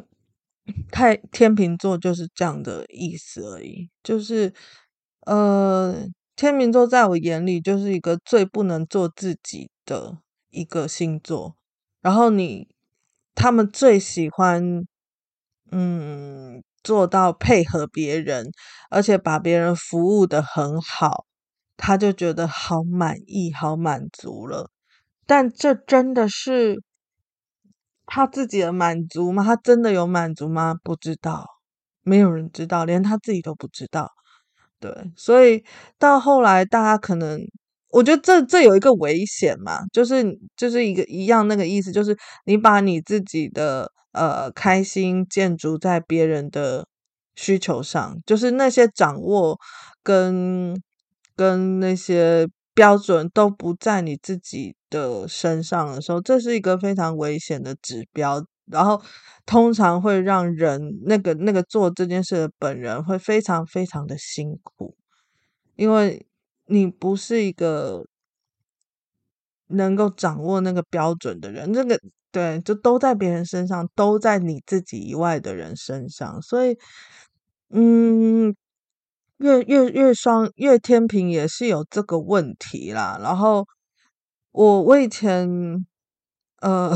[0.91, 3.89] 太天秤座就是这样的意思而已。
[4.03, 4.53] 就是
[5.25, 10.19] 呃，天秤座在我眼里就是一个最不能做自己的
[10.51, 11.55] 一个星座。
[12.01, 12.67] 然后你
[13.33, 14.85] 他们最喜欢
[15.71, 18.47] 嗯做到配合别人，
[18.89, 21.25] 而且把别人服务的很好。
[21.81, 24.69] 他就觉得好满意、好满足了，
[25.25, 26.81] 但这真的是
[28.05, 29.43] 他自己的满足吗？
[29.45, 30.75] 他真的有满足吗？
[30.83, 31.45] 不知道，
[32.03, 34.11] 没有人知道，连他自己都不知道。
[34.79, 35.63] 对，所以
[35.97, 37.39] 到后来，大家可能，
[37.91, 40.23] 我觉得这这有一个危险嘛，就是
[40.57, 46.87] 就是一个一样那个意思，就是你把你自己的呃开心建筑在别人的
[47.35, 49.57] 需求上，就是那些掌握
[50.03, 50.81] 跟。
[51.35, 58.45] 跟那些标准都不在你自己的身上的时候，这是一个非常危险的指标。
[58.65, 59.01] 然后
[59.45, 64.97] 通常会让人那个那个做这件事的本人会非常非常的辛苦，
[65.77, 66.27] 因为
[66.65, 68.05] 你不是一个
[69.67, 71.71] 能够掌握那个标准的人。
[71.71, 71.97] 那个
[72.31, 76.41] 对，就都在别人身上，都在你自己以外的人身上。
[76.41, 76.77] 所以，
[77.71, 78.55] 嗯。
[79.39, 83.17] 月月月双月天平也是有这个问题啦。
[83.23, 83.65] 然后
[84.51, 85.47] 我我以前
[86.61, 86.91] 呃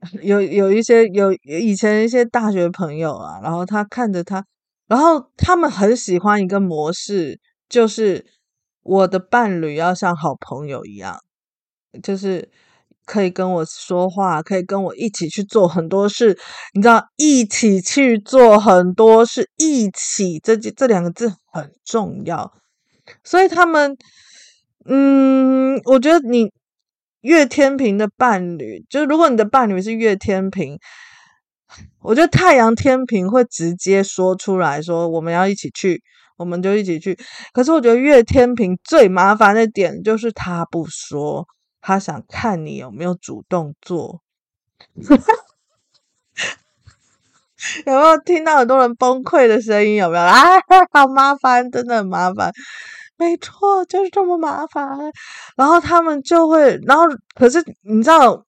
[0.22, 4.44] 有有一些有以前一些大学朋友啊，然后他看着他，
[4.88, 8.26] 然后他们很喜欢一个模式，就是
[8.82, 11.20] 我的伴侣要像好朋友一样，
[12.02, 12.50] 就是。
[13.04, 16.38] 可以跟我说话，可以跟我一起去做很多事，
[16.72, 22.52] 你知道，一起去做很多事，一起这这两个字很重要。
[23.22, 23.96] 所以他们，
[24.86, 26.50] 嗯，我觉得你
[27.20, 30.78] 月天平的伴侣，就是如果你的伴侣是月天平，
[32.00, 36.02] 我觉得太阳天平会直接说出来说我们要一起去，
[36.38, 37.18] 我们就一起去。
[37.52, 41.46] 可是我觉得月天平最麻烦的点就是他不说。
[41.86, 44.22] 他想看你有没有主动做，
[47.84, 49.96] 有没有听到很多人崩溃的声音？
[49.96, 50.58] 有没有啊？
[50.92, 52.50] 好麻烦，真的很麻烦。
[53.18, 54.98] 没错，就是这么麻烦。
[55.56, 57.04] 然后他们就会，然后
[57.34, 58.46] 可是你知道，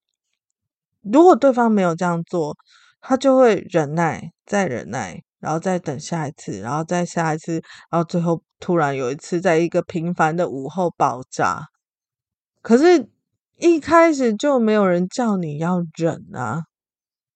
[1.03, 2.57] 如果对方没有这样做，
[3.03, 11.66] 他就会忍耐，再忍耐，然后再等下一次，然后再下一次，然后最后突然有一次，在一个平凡的午后爆炸。
[12.62, 13.11] 可是。
[13.59, 16.65] 一开始就没有人叫你要忍啊，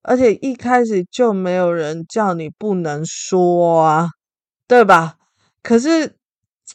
[0.03, 4.09] 而且一开始就没有人叫你不能说啊，
[4.69, 5.17] 对吧？
[5.63, 6.15] 可是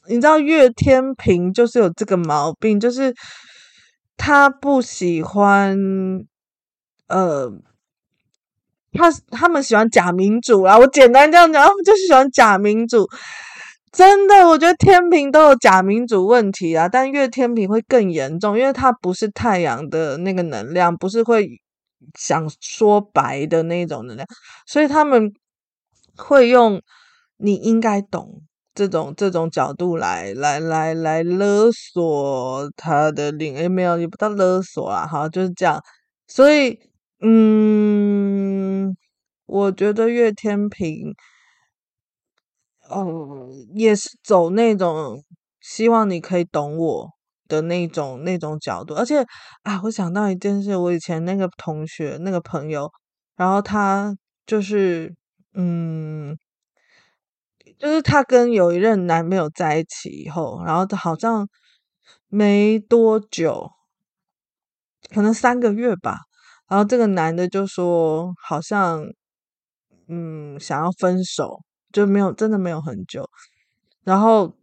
[0.08, 3.14] 你知道月天平就是有这个毛病，就是
[4.18, 5.78] 他不喜欢，
[7.08, 7.52] 呃，
[8.94, 10.78] 他他们喜欢假民主啊。
[10.78, 13.08] 我简单这样讲，他们就是喜欢假民主。
[13.96, 21.48] 真的，我觉得天平都有假民主问题啊，但月天平会更严重，因为它不是太阳的那个能量，不是会
[22.20, 24.28] 想说白的那种能量，
[24.68, 25.32] 所以他们
[26.18, 26.82] 会用
[27.38, 28.42] 你应该懂
[28.74, 35.82] 这种这种角度来来来来勒索他的领，诶没有也不叫勒索啦，哈，就是这样。
[36.28, 36.78] 所以，
[37.22, 38.94] 嗯，
[39.46, 41.14] 我觉得月天平，
[42.90, 45.24] 哦，也是走那种
[45.62, 47.10] 希望你可以懂我
[47.48, 49.26] 的那种那种角度，而且
[49.64, 52.92] 啊，我想到一件事，我以前那个同学那个朋友，
[53.36, 54.16] 然后他
[54.46, 55.14] 就是，
[55.54, 56.38] 嗯，
[57.80, 61.48] 就是他跟有一任男朋友在一起以后，然后好像
[62.28, 63.72] 没多久。
[65.14, 66.18] 可能三个月吧，
[66.68, 69.06] 然后这个男的就说好像，
[70.08, 71.62] 嗯，想要分手，
[71.96, 73.30] 就没有真的没有很久，
[74.04, 74.54] 然后。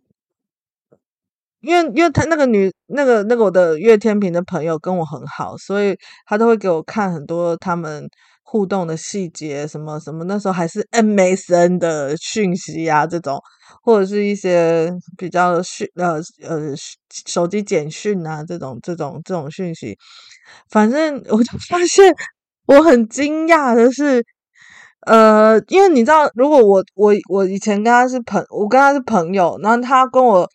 [1.64, 8.04] 因为因为他那个女那个那个我的月天平的朋友跟我很好，所以他都会给我看很多他们
[8.42, 13.40] 互动的细节，什么什么那时候还是 MSN 的讯息啊这种，
[13.80, 16.74] 或者是一些比较讯呃呃
[17.28, 19.96] 手机简讯啊这种这种这种讯息，
[20.68, 22.12] 反正我就发现
[22.66, 24.24] 我很惊讶的是，
[25.06, 30.48] 呃，因为你知道，如果我我我以前跟他是朋，我跟他是朋友，然后他跟我。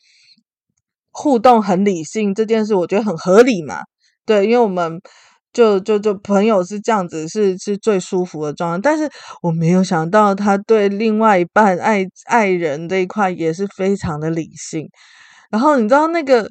[1.19, 3.79] 互动很理性这件事，我觉得很合理嘛。
[4.23, 5.01] 对，因为我们
[5.51, 8.79] 就就就朋友是这样子，是是最舒服的状态。
[8.83, 9.09] 但是
[9.41, 14.87] 我没有想到，他对另外一半爱爱人这一块也是非常的理性。
[15.49, 16.47] 然后你知道那个，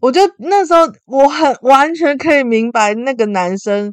[0.00, 3.92] 我觉得那时候我很完全可以明白那个男生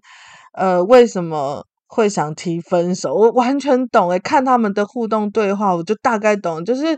[0.54, 6.98] 呃为什么会想提分手，我完全懂诶，看他们的互动对话，我就大概懂，就是。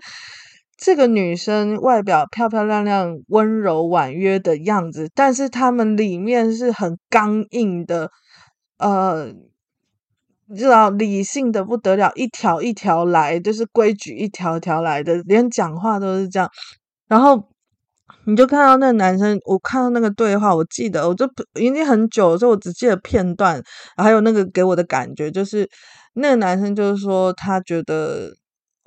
[0.83, 8.09] 这个女生外表漂漂亮亮、温柔婉约的样子，但是他们里面是很刚硬的，
[8.79, 9.31] 呃，
[10.55, 16.49] 知道理性的不得了，一条一条来，就是规矩一条条来的，连讲话都是这样。
[17.07, 17.50] 然后
[18.25, 21.25] 你就看到那个男生，我看到那个对话，我记得，我就
[21.59, 23.61] 已经很久了，所以我只记得片段，
[23.97, 25.69] 还有那个给我的感觉，就是
[26.13, 28.31] 那个男生就是说他觉得。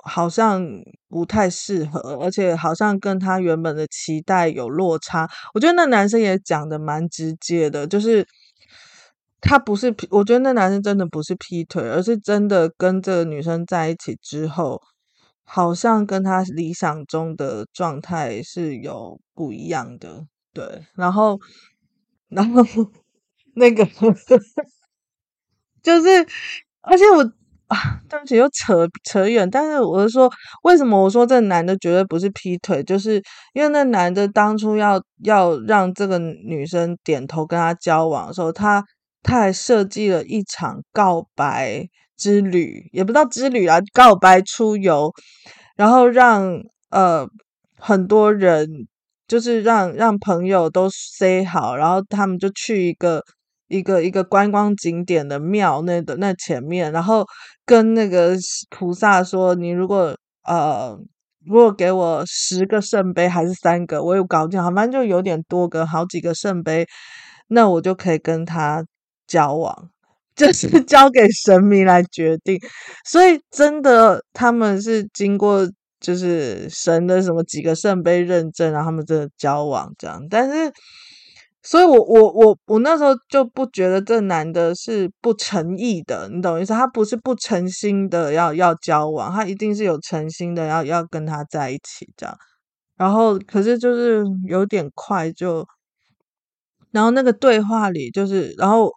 [0.07, 0.63] 好像
[1.09, 5.27] 不太适合，而且好像跟他原本的期待有落差。
[5.55, 8.23] 我觉得那男生也讲的蛮直接的，就是
[9.41, 14.79] 他不是，我觉得那男生真的不是劈腿，而是真的跟这个女生在一起之后，
[15.45, 20.25] 好像跟他理想中的状态是有不一样的。
[20.53, 21.39] 对，然后，
[22.29, 22.63] 然后
[23.55, 23.85] 那个
[25.83, 26.27] 就是，
[26.81, 27.31] 而且我。
[27.67, 29.49] 啊，对不起，又扯扯远。
[29.49, 30.31] 但是我是说，
[30.61, 32.83] 为什么我说这男的绝对不是劈腿？
[32.83, 33.15] 就是
[33.53, 38.85] 因为那男的当初要要让这个女生点头跟他交往的时候，他
[39.23, 41.87] 他还设计了一场告白
[42.17, 45.11] 之旅，也不知道之旅啊，告白出游，
[45.75, 47.27] 然后让呃
[47.77, 48.67] 很多人
[49.27, 53.21] 就是让让朋友都 say 好，然后他们就去一个。
[53.67, 57.25] 一个一个观光景点的庙，那的那前面，然后
[57.65, 58.35] 跟那个
[58.69, 60.95] 菩萨说：“你如果呃，
[61.43, 66.85] 如果给我十个圣杯还是三个，我有搞定，好，反正就有点多个好几个圣杯，
[67.47, 68.85] 那我就可以跟他
[69.25, 69.89] 交往，
[70.47, 72.59] 就是交给神明来决定。
[73.05, 75.67] 所以真的，他们是经过
[75.99, 80.71] 就是神的什么几个圣杯认证，然后他们真的交往这样，但是。”
[81.67, 86.71] 所以我，我我我我那时候就不觉得这男的是不诚意的，你懂意思？
[86.73, 92.37] 他不是不诚心的要要交往，他一定是有诚心的要要跟他在一起这样。
[92.97, 95.65] 然后，可是就是有点快就，
[96.91, 98.91] 然后那个对话里就是，然后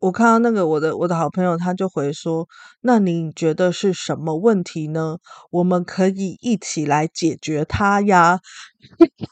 [0.00, 2.48] 我看到那个我的我的好朋友他就回说
[2.80, 5.18] ：“那你觉得是什么问题呢？
[5.50, 8.40] 我们可以一起来解决它呀。”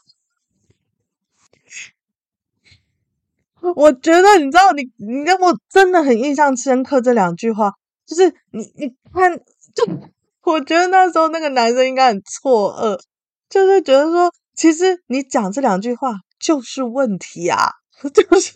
[3.75, 7.71] 我觉得你知道你，你让我真的很印象深刻这两句话，
[8.05, 9.35] 就是你你看，
[9.73, 9.85] 就
[10.43, 12.99] 我觉得那时候那个男生应该很错愕，
[13.49, 17.71] 就是觉得说，其实你讲这两句话就是问题啊，
[18.13, 18.53] 就 是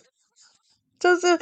[1.00, 1.40] 就是。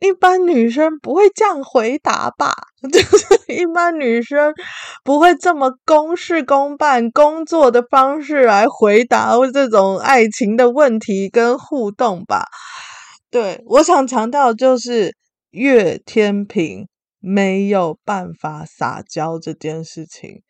[0.00, 2.52] 一般女生不会这样回答吧？
[2.92, 4.54] 就是一般女生
[5.02, 12.44] 不会这么公事公办、工作的方式来回答这种爱情的问题跟互动吧？
[13.30, 15.16] 对，我想强调就是
[15.50, 16.86] 月天平
[17.18, 20.42] 没有办法撒娇这件事情。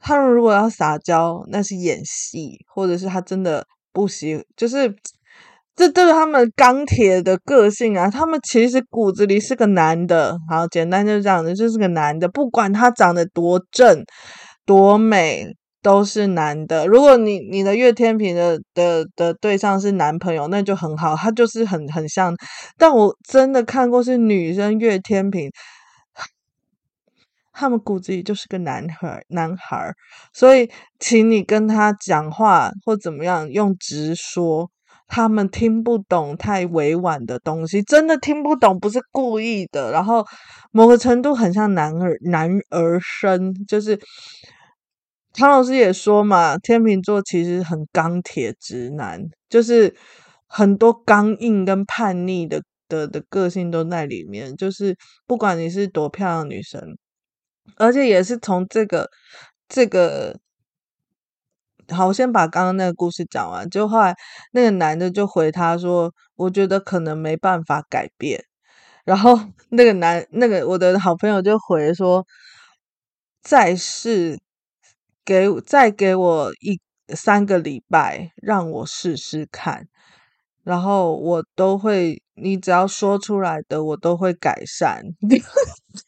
[0.00, 4.96] 他们如果要撒娇，那是演戏，或者是他真的不喜，就是。
[5.74, 8.10] 这都是他们钢铁的个性啊！
[8.10, 14.04] 他们其实骨子里是个男的，好简单就是这样的，就是个男的，不管他长得多正
[14.66, 15.46] 多美，
[15.80, 16.86] 都是男的。
[16.86, 22.36] 如果你你的月天平的的的对象是男朋友，那就很好，他就是很很像。
[22.76, 25.50] 但我真的看过是女生月天平，
[27.50, 29.90] 他们骨子里就是个男孩男孩，
[30.34, 30.70] 所以
[31.00, 34.70] 请你跟他讲话或怎么样，用直说。
[35.14, 39.92] 他们听不懂太委婉的东西，真的听不懂，不是故意的。
[39.92, 40.26] 然后
[40.70, 44.00] 某个程度很像男儿男儿身，就是
[45.34, 49.94] 汤老师也说嘛，天秤座其实很钢铁直男，就是
[50.46, 54.56] 很多刚硬跟叛逆的的的个性都在里面。
[54.56, 54.96] 就是
[55.26, 56.80] 不管你是多漂亮女生，
[57.76, 59.10] 而且也是从这个
[59.68, 60.40] 这个。
[61.92, 63.68] 好，我先把刚刚那个故事讲完。
[63.70, 64.14] 就后来
[64.52, 68.44] 那个男的就回他说：“我觉得可能没办法改变。”
[69.04, 69.38] 然后
[69.70, 72.26] 那个男那个我的好朋友就回说
[73.44, 74.38] ：“再试，
[75.24, 76.80] 给再给我一
[77.14, 79.88] 三个礼拜，让我试试看。
[80.64, 85.02] 然后我都会，你只要说出来的，我都会改善。”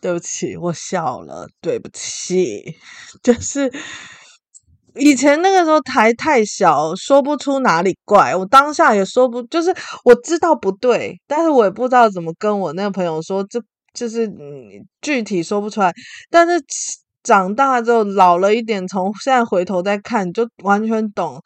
[0.00, 1.46] 对不起，我笑了。
[1.60, 2.76] 对不起，
[3.22, 3.70] 就是。
[4.96, 8.34] 以前那个时候台太小，说不出哪里怪。
[8.34, 9.74] 我当下也说不，就是
[10.04, 13.60] 我知道不对，但是我也不知道怎么跟我那个朋友说，这
[13.92, 14.68] 就是嗯，
[15.00, 15.92] 具体说不出来。
[16.30, 16.62] 但是
[17.22, 21.40] 长大之后老了一点，从现在回头再看，就完全懂。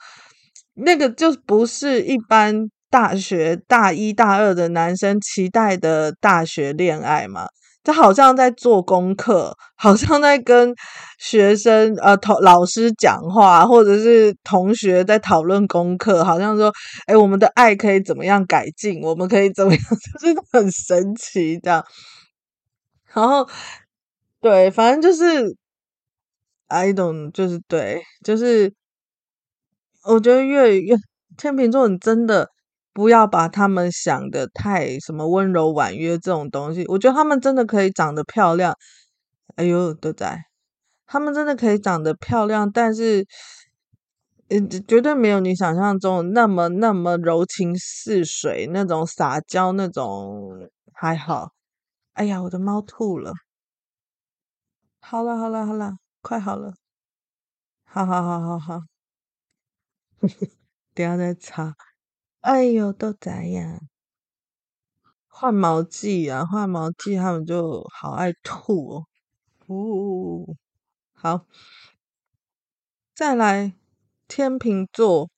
[0.74, 7.46] 那个就不是一般大学大一大二的男生期待的大学恋爱嘛。
[7.84, 10.74] 他好像在做功课，好像在跟
[11.18, 16.72] 学生呃同老师讲话，或者是同学在讨论功课，好像说，
[17.06, 19.00] 哎，我们的爱可以怎么样改进？
[19.02, 19.80] 我们可以怎么样？
[20.18, 21.84] 就是很神奇的。
[23.12, 23.46] 然后，
[24.40, 25.54] 对，反正就是
[26.68, 28.74] ，I don't，就是对，就是，
[30.04, 30.96] 我觉得越越
[31.36, 32.53] 天秤座，你真的。
[32.94, 38.74] 不要把他们想得太什么温柔婉约这种东西，我觉得他们真的可以长得漂亮。
[39.56, 40.44] 哎呦，都在，
[41.06, 43.26] 他们真的可以长得漂亮，但是，
[44.50, 51.50] 嗯，绝对没有你想象中那么那么柔情似水，那种撒娇那种还好。
[52.14, 53.32] 哎呀，我的猫吐了。
[55.02, 55.92] 好了好了好了，
[56.22, 56.74] 快好了。
[57.86, 58.80] 好好好好好，
[60.94, 61.74] 等下再擦。
[62.44, 63.80] 哎呦，都咋样，
[65.28, 69.06] 换毛季啊，换毛季，他们就好爱吐哦。
[69.68, 70.54] 呜，
[71.14, 71.46] 好，
[73.14, 73.72] 再来，
[74.28, 75.30] 天秤座，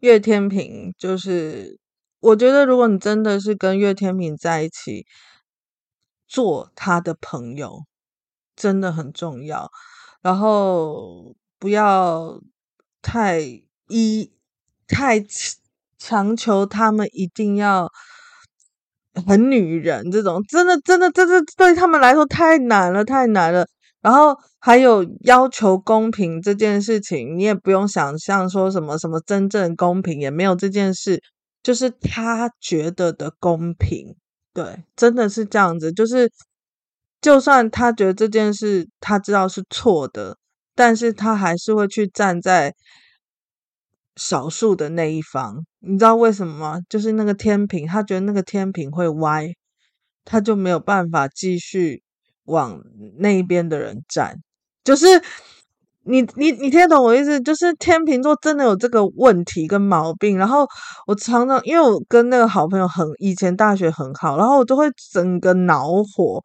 [0.00, 1.80] 月天秤，就是
[2.20, 5.06] 我觉得，如果你真的是跟月天平在一起，
[6.28, 7.86] 做他的朋友，
[8.54, 9.70] 真的很重要。
[10.20, 12.42] 然后不要
[13.00, 13.40] 太
[13.88, 14.30] 依。
[14.90, 15.24] 太
[15.98, 17.88] 强求他们一定要
[19.26, 23.66] 很女人，这种真的真的真的对他们来说太难了，太难了。
[24.02, 31.22] 然后还有要求公平这件事情，你也不用想象说什么什么真正公平，也没有这件事，
[31.62, 34.16] 就是他觉得的公平。
[34.52, 36.30] 对，真的是这样子，就是
[37.20, 40.38] 就算他觉得这件事他知道是错的，
[40.74, 42.74] 但是他还是会去站在。
[44.16, 46.80] 少数的那一方，你知道为什么吗？
[46.88, 49.46] 就是那个天平，他觉得那个天平会歪，
[50.24, 52.02] 他就没有办法继续
[52.44, 52.80] 往
[53.18, 54.36] 那边的人站。
[54.84, 55.06] 就是
[56.02, 57.40] 你你你听得懂我意思？
[57.40, 60.36] 就是天秤座真的有这个问题跟毛病。
[60.36, 60.66] 然后
[61.06, 66.42] 我常常因为我跟那个好朋友很以前大学很好，然后我都会整个恼火，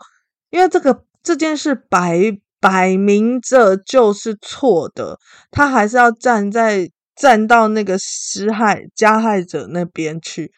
[0.50, 2.20] 因为这个这件事摆
[2.62, 5.18] 摆明着就是错的，
[5.52, 6.90] 他还是要站在。
[7.16, 10.52] 站到那个施害加害者那边去，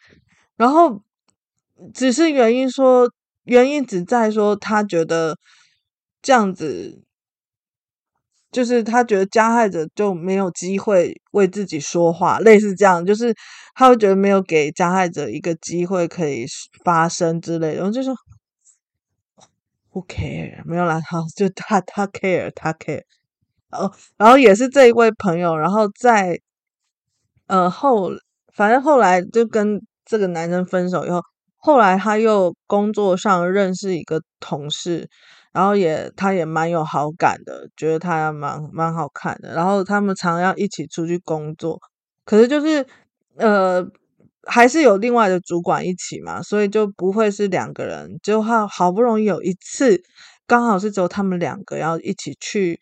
[0.56, 1.00] 然后
[1.94, 3.08] 只是原因说，
[3.44, 5.38] 原因只在说他觉得
[6.20, 7.00] 这样子，
[8.50, 13.32] 就是他觉得加害者就没有机会为自己说话，类似这样，就是
[13.76, 16.44] 他会觉得没有给加害者一个机会可以
[16.84, 18.12] 发声之类的，然后就说
[19.92, 20.60] Who care？
[20.64, 23.04] 没有啦，好，就他他 care，他 care，
[23.70, 26.40] 哦，然后也是这一位朋友，然后在。
[27.48, 28.10] 呃，后
[28.54, 31.20] 反正后来就跟这个男生分手以后，
[31.56, 35.08] 后来他又工作上认识一个同事，
[35.52, 41.80] 然后也他也蛮有好感的，觉得他蛮蛮好看的，然后他们常要一起出去工作，
[42.24, 42.86] 可是就是
[43.36, 43.84] 呃，
[44.46, 48.18] 还是有另外的主管一起嘛，所以就不会是两个人。
[48.22, 50.00] 就好好不容易有一次，
[50.46, 52.80] 刚好是只有他们两个要一起去，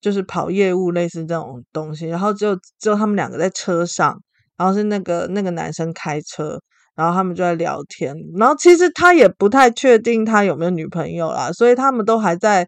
[0.00, 4.18] 就是跑业务类似这种东西，然后只有只有他们两个在车上，
[4.56, 6.60] 然后是那个那个男生开车。
[6.94, 12.66] 然后他们就在聊天，然后其实他也不太确定他有没有女朋友啦，所以他们都还在，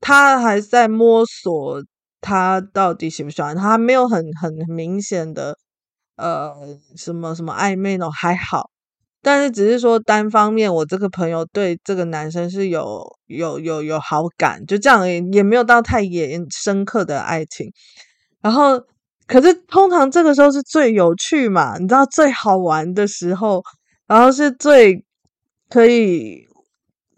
[0.00, 1.84] 他还在摸索
[2.22, 5.58] 他到底喜不喜欢他，没有很很明显的
[6.16, 6.54] 呃
[6.96, 8.70] 什么什么暧昧呢，还好，
[9.22, 17.72] 但是只是说单方面，我这个朋友对这个男生是有有有有好感，就这样也也没有到太严深刻的爱情，
[18.40, 18.82] 然后。
[19.32, 23.62] 可是通常这个时候是最有趣嘛，你知道最好玩的时候，
[24.08, 25.04] 然后是最
[25.68, 26.48] 可以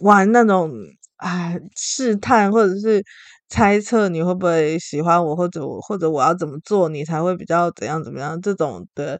[0.00, 0.70] 玩那种
[1.16, 3.02] 哎试探或者是
[3.48, 9.18] 猜测你会不会喜欢我，或者我或者我要怎么做你才会比较怎样怎么样这种的，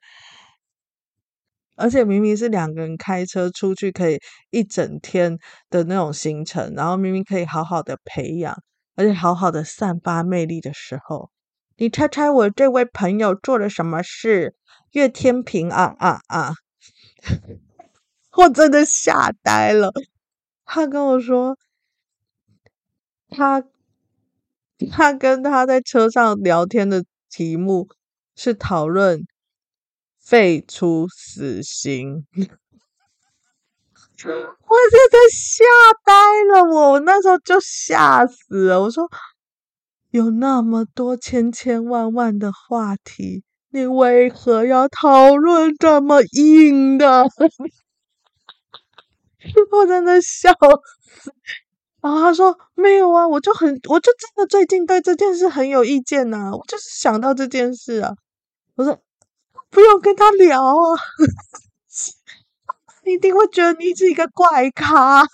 [1.77, 4.19] 而且明明是两个人开车出去可以
[4.51, 5.39] 一整天
[5.71, 8.55] 的那种行程，然后明明可以好好的培养，
[8.97, 11.31] 而且好好的散发魅力的时候。
[11.77, 14.55] 你猜猜我这位朋友做了什么事？
[14.93, 16.53] 月天平啊啊啊！
[18.37, 19.91] 我真的吓呆了。
[20.65, 21.57] 他跟我说，
[23.31, 23.65] 他
[24.91, 27.89] 他跟他在车上聊天的题目
[28.37, 29.27] 是讨论
[30.33, 32.25] 废除死刑。
[34.25, 35.63] 我真的吓
[36.07, 36.15] 呆
[36.55, 38.81] 了我，我那时候就吓死了。
[38.81, 39.07] 我说。
[40.11, 47.25] 有那么多千千万万的话题，你为何要讨论这么硬的？
[49.73, 50.59] 我真的笑死。
[52.03, 58.13] 然后他说：“没有啊，我就很，我就真的最近对这件事很有意见呐、啊，我就是想到这件事啊。”
[58.77, 59.01] 我说
[59.73, 61.01] ：“不用跟他聊啊，
[63.05, 65.25] 一定会觉得你是一个怪咖。”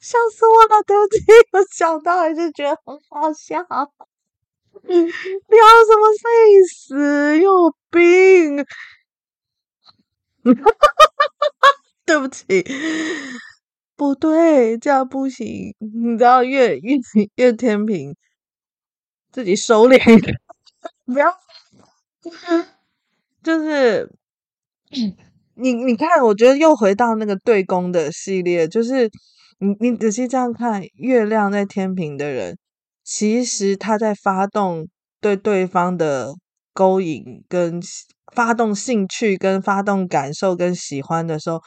[0.00, 1.18] 笑死我了，对不起，
[1.52, 3.58] 我想到还是觉得很好笑。
[4.82, 8.64] 聊什么废死，有病！
[12.04, 12.64] 对不起，
[13.96, 15.74] 不对，这样不行。
[15.80, 16.98] 你知道，越越
[17.34, 18.14] 越天平
[19.32, 20.40] 自己收敛一点，
[21.04, 21.36] 不要，
[23.42, 24.10] 就是
[25.54, 29.10] 你你看，我觉得又回到那个对宫的系列，就是。
[29.58, 32.58] 你你仔细这样看，月亮在天秤的人，
[33.02, 34.86] 其实他在发动
[35.18, 36.34] 对对方的
[36.74, 37.80] 勾引、跟
[38.34, 41.58] 发动兴趣、跟发动感受、跟喜欢的时候，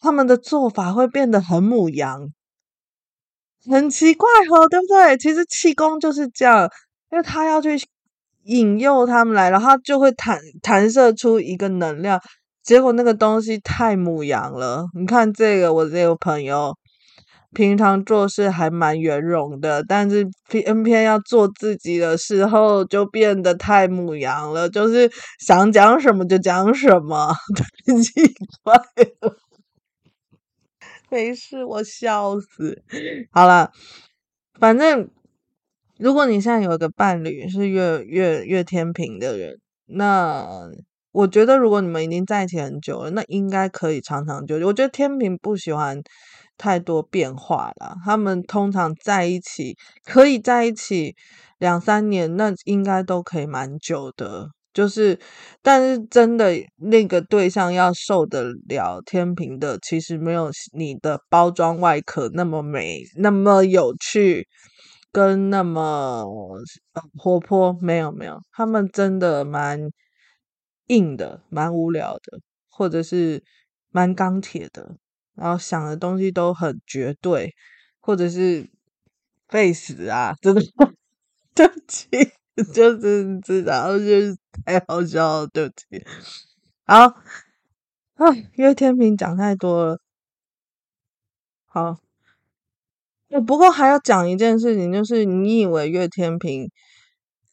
[0.00, 2.30] 他们的做法会变得很母羊，
[3.70, 5.18] 很奇怪哦，对不对？
[5.18, 6.66] 其实气功就是这样，
[7.12, 7.76] 因为他要去
[8.44, 12.20] 引诱他们来，然后他就会弹弹射出一个能量，
[12.62, 14.86] 结果那个东西太母羊了。
[14.98, 16.74] 你看这个，我这个朋友。
[17.56, 27.32] 平常做事还蛮圆融的，但是偏偏要做自己的时候，就变得太母羊了，就是想讲什么就讲什么，
[27.86, 28.10] 太奇
[28.64, 29.36] 怪了。
[31.08, 32.82] 没事，我笑死。
[33.30, 33.70] 好了，
[34.58, 35.08] 反正
[35.98, 40.46] 如果你现在有一个伴侣是月月月天秤的人，那
[41.12, 44.66] 我觉得如果你们已经在一起很久了，那应该可以长长久久。
[44.66, 46.00] 我觉得天秤不喜欢。
[46.56, 51.12] 太多变化了，他们通常在一起可以在一起
[51.58, 54.46] 两三年，那应该都可以蛮久的。
[54.72, 55.18] 就是，
[55.62, 64.46] 但是真的那个对象要受得了天秤的，其实没有你的包装外壳那么美，那么有趣，
[65.14, 66.26] 跟那么
[67.16, 67.72] 活泼。
[67.80, 69.78] 没有没有，他们真的蛮
[70.88, 73.42] 硬的，蛮无聊的，或者是
[73.90, 74.96] 蛮钢铁的。
[75.36, 77.54] 然后想的东西都很绝对，
[78.00, 78.68] 或者是
[79.48, 80.60] 废死啊，真的
[81.54, 82.08] 对不起，
[82.74, 84.36] 就是知道，就是
[84.66, 86.04] 太好笑了，对不起。
[86.86, 86.96] 好
[88.16, 89.98] 啊，因为天平讲太多了。
[91.66, 91.98] 好，
[93.40, 96.68] 不过还要讲一件事情，就是你以为月天秤，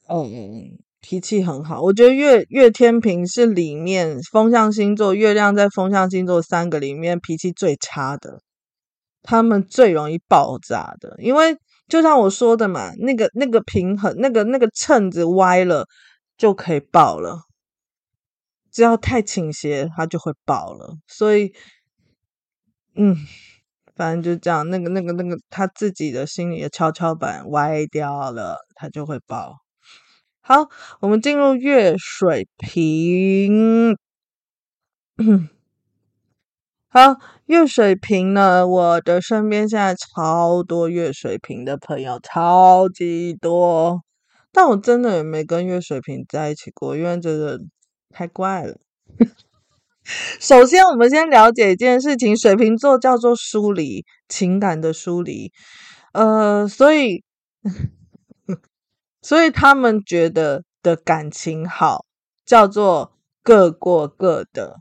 [0.09, 0.77] 嗯。
[1.03, 8.39] 脾气很好，我觉得月月天秤是里面风象星座，月亮在风象星座三个里面脾气最差的，
[9.23, 11.57] 他们最容易爆炸的，因为
[11.87, 15.87] 就像我说的嘛，那个那个平衡，那个那个秤子歪了
[16.37, 17.39] 就可以爆了，
[18.71, 20.97] 只要太倾斜，它就会爆了。
[21.07, 21.51] 所以，
[22.93, 23.17] 嗯，
[24.01, 29.57] 反正就这样，那个那个那个他自己的心里的跷跷板歪掉了，他就会爆。
[30.39, 30.67] 好，
[31.01, 33.95] 我们进入月水瓶。
[36.87, 44.01] 好，月水瓶呢，我的身边现在超多月水瓶的朋友，超级多。
[44.51, 47.59] 但我真的也没跟月水瓶在一起过，因为真的
[48.09, 48.79] 太怪了。
[50.39, 55.51] 首先，我们先了解一件事情：水瓶座叫做疏离，情感的疏离。
[56.13, 57.23] 呃，所以，
[59.21, 62.05] 所以他们觉得的感情好，
[62.45, 64.77] 叫做各过各的。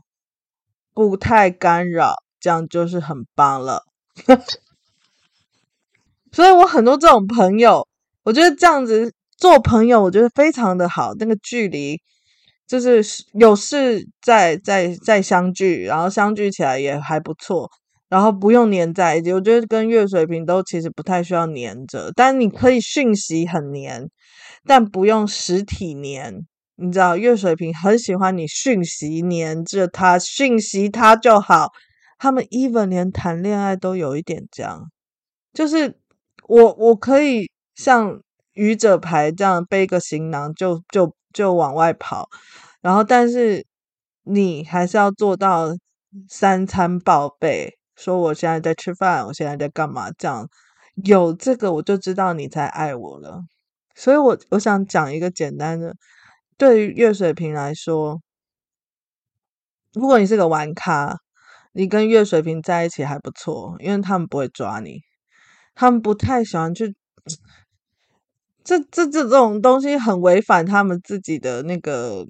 [0.93, 3.83] 不太干扰，这样就是很棒了。
[6.33, 7.87] 所以我很多这种朋友，
[8.23, 11.13] 我觉得这样子做朋友，我觉得非常的好。
[11.17, 12.01] 那个距离
[12.71, 13.03] 就是
[13.33, 17.69] 有事再再再相聚，然后相聚起来也还不错，
[18.07, 19.33] 然后不用黏在一起。
[19.33, 24.07] 我觉得跟月水瓶都其实不太需要黏着，但你可以讯息很黏，
[24.65, 26.47] 但不用实体黏。
[26.77, 31.71] 你知道月水瓶很喜欢你讯息黏着他，讯息他就好。
[32.17, 34.89] 他们 even 连谈恋爱都有一点这样，
[35.53, 35.97] 就是
[36.47, 38.21] 我我可以像
[38.53, 42.27] 愚者牌这样背个行囊就就就往外跑，
[42.81, 43.65] 然后但是
[44.23, 45.69] 你还是要做到
[46.27, 50.47] 三餐报备，说我现在在吃饭，我现在在干嘛，这样
[51.03, 53.41] 有这个我就知道你才爱我了。
[53.95, 55.95] 所以我我想讲一个简单的。
[56.57, 58.21] 对于月水瓶来说，
[59.93, 61.17] 如果你是个玩咖，
[61.73, 65.01] 你跟月水瓶在一起还不错，因为他们不会抓你，
[65.73, 66.95] 他们不太喜欢去，
[68.63, 72.25] 这这这种东西很违反他们自己的那个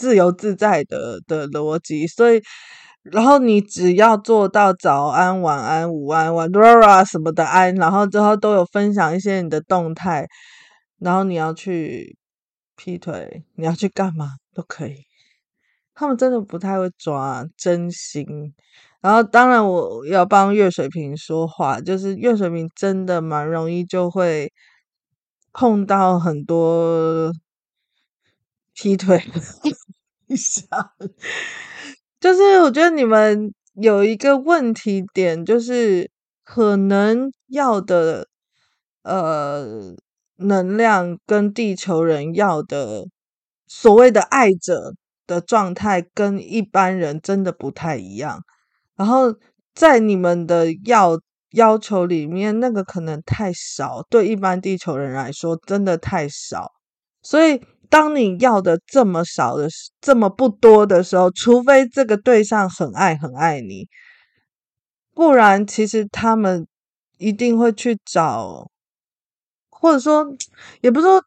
[0.00, 2.40] 自由自在的的逻辑，所以，
[3.02, 10.26] 然后你只要做到早安、晚安、午安、晚安什么的安，然后之后都有分享一些你的动态，
[10.98, 12.16] 然后你要去。
[12.82, 14.94] 劈腿，你要去干嘛都可以。
[15.94, 18.24] 他们真的不太会抓真心。
[19.02, 24.50] 然后，当然我要帮月水瓶说话，就是月水瓶真的蛮容易就会
[25.52, 27.30] 碰到很多
[28.72, 29.22] 劈腿
[30.30, 30.90] 的对象。
[32.20, 36.10] 就是我觉得你们有一个问题点，就是
[36.44, 38.28] 可能要的，
[39.02, 39.94] 呃。
[40.42, 43.04] 能量跟地球人要的
[43.66, 44.94] 所谓的爱者
[45.26, 48.42] 的状态，跟一般人真的不太一样。
[48.96, 49.34] 然后
[49.74, 51.20] 在你们的要
[51.50, 56.72] 要求里面，那个可能太少，对一般地球人来说真的太少。
[57.22, 57.60] 所以
[57.90, 59.68] 当你要的这么少的
[60.00, 63.88] 这么不多的时候，除非这个对象很爱很爱你，
[65.14, 66.66] 不然其实他们
[67.18, 68.70] 一定会去找。
[69.82, 70.26] 或者说，
[70.82, 71.24] 也不是说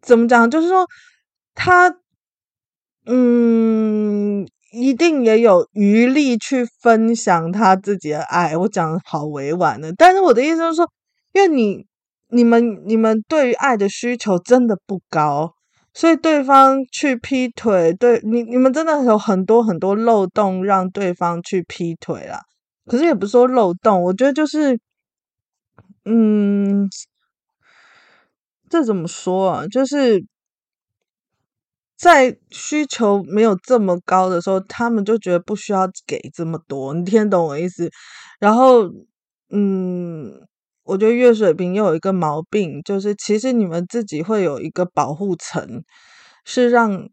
[0.00, 0.86] 怎么讲，就是说
[1.52, 1.92] 他，
[3.06, 8.56] 嗯，一定也有余力去分享他自己的爱。
[8.56, 10.88] 我讲好委婉的，但是我的意思就是说，
[11.32, 11.84] 因为你、
[12.34, 15.54] 你们、你们对于爱的需求真的不高，
[15.92, 22.40] 所以对方去劈腿，对你、你们真的有很多很多漏洞让对方去劈腿啦。
[22.86, 24.78] 可是也不是说漏洞，我觉得就是，
[26.04, 26.88] 嗯。
[28.70, 29.66] 这怎么说啊？
[29.68, 30.24] 就是
[31.96, 36.92] 在需求没有这么高的时候，他们就觉得不需要给这么多。
[36.92, 37.88] 你听懂我意思？
[38.40, 38.82] 然后，
[39.50, 40.32] 嗯，
[40.84, 45.82] 我觉得月水瓶又有一个毛病，就是其实你们自己会有一个保护层，
[46.44, 47.08] 是让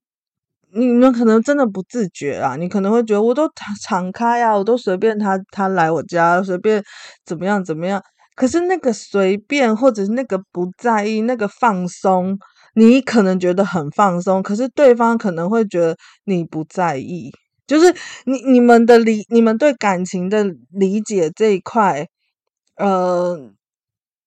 [0.74, 2.56] 你们可能真的不自觉啊。
[2.58, 3.50] 你可能会觉得我都
[3.82, 6.84] 敞开呀，我都随便他他来我家，随便
[7.26, 8.02] 怎么样怎么样。
[8.36, 12.38] 可是那个随便，或者是那个不在意，那个放松，
[12.76, 15.96] 你可能觉得很放松，可是对方可能会觉得
[16.26, 17.32] 你不在意。
[17.68, 17.94] 就是
[18.26, 22.08] 你你们的理，你们对感情的理解这一块，
[22.78, 23.38] 呃，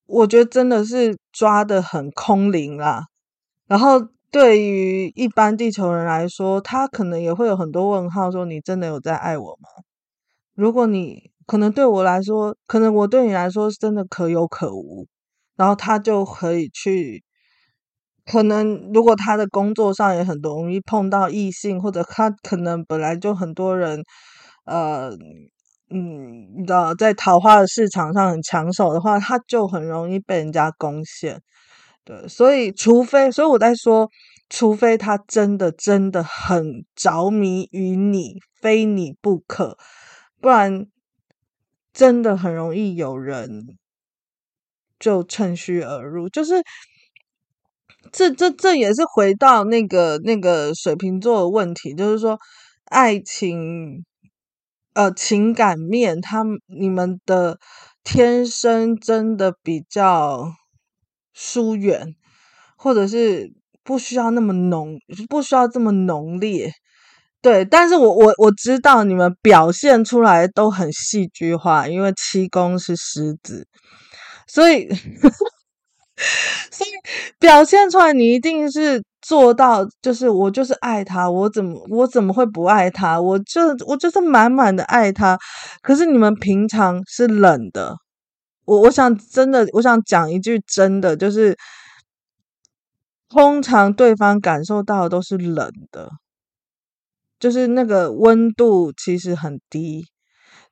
[0.07, 3.05] 我觉得真的是抓得很空灵啦。
[3.67, 4.01] 然后
[4.31, 9.69] 对于一般地球人来说，他可能也会有很多问号，说你真的有在爱我吗？
[10.55, 11.31] 如果你。
[11.47, 15.07] 可能对我来说，可能我对你来说是真的可有可无，
[15.57, 17.23] 然后他就可以去，
[18.25, 24.03] 可能如果他的工作上也很容易碰到异性，或者他可能本来就很多人，
[24.65, 25.11] 呃，
[25.91, 31.41] 嗯，你知道，在桃花的市场上很抢手的话，他就很容易被人家攻陷。
[32.05, 34.09] 对，所以除非，所以我在说，
[34.49, 39.77] 除非他真的真的很着迷于你，非你不可，
[40.41, 40.87] 不然。
[41.95, 43.79] 真的很容易有人
[44.99, 46.55] 就趁虚而入，就是
[48.11, 52.37] 这这这也是回到那个那个水瓶座的问题，就是说
[52.87, 54.05] 爱情，
[54.95, 57.59] 呃，情感面，他你们的
[58.03, 60.53] 天生真的比较
[61.33, 62.15] 疏远，
[62.77, 66.73] 或者是不需要那么浓，不需要这么浓烈。
[67.43, 73.67] 对，但是我我我知道你们表现出来都很戏剧化，因为七宫是狮子，
[74.47, 74.89] 所以
[76.71, 76.91] 所以
[77.39, 83.19] 表现出来你一定是做到，就是我就是爱他，我怎么我怎么会不爱他？
[83.19, 85.39] 我就我就是满满的爱他。
[85.81, 87.97] 可是你们平常是冷的，
[88.67, 91.57] 我我想真的，我想讲一句真的，就是
[93.31, 96.11] 通常对方感受到的都是冷的。
[97.41, 100.05] 就是那个温度其实很低，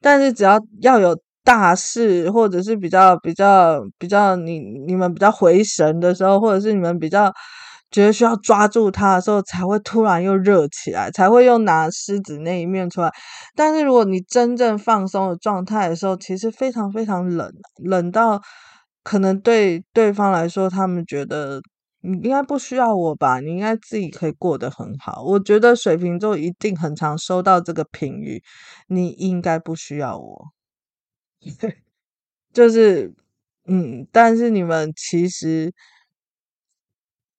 [0.00, 7.32] 但是只要要有大事，或者是比较比较比较你你们比较回神的时候，或者是你们比较
[7.92, 13.12] 觉得需要抓住他的时候，才会突然又热起来，才会又拿狮子那一面出来。
[13.54, 17.52] 但是如果你真正放松的状态的时候，其实非常非常冷，
[17.84, 18.40] 冷到
[19.04, 21.60] 可能对对方来说，他们觉得。
[22.04, 23.38] 你应该不需要我吧？
[23.38, 25.22] 你应该自己可以过得很好。
[25.22, 28.42] 我觉得水瓶座一定很常收到这个评语，
[28.88, 30.48] 你应该不需要我。
[32.52, 33.14] 就是，
[33.66, 35.72] 嗯，但是你们其实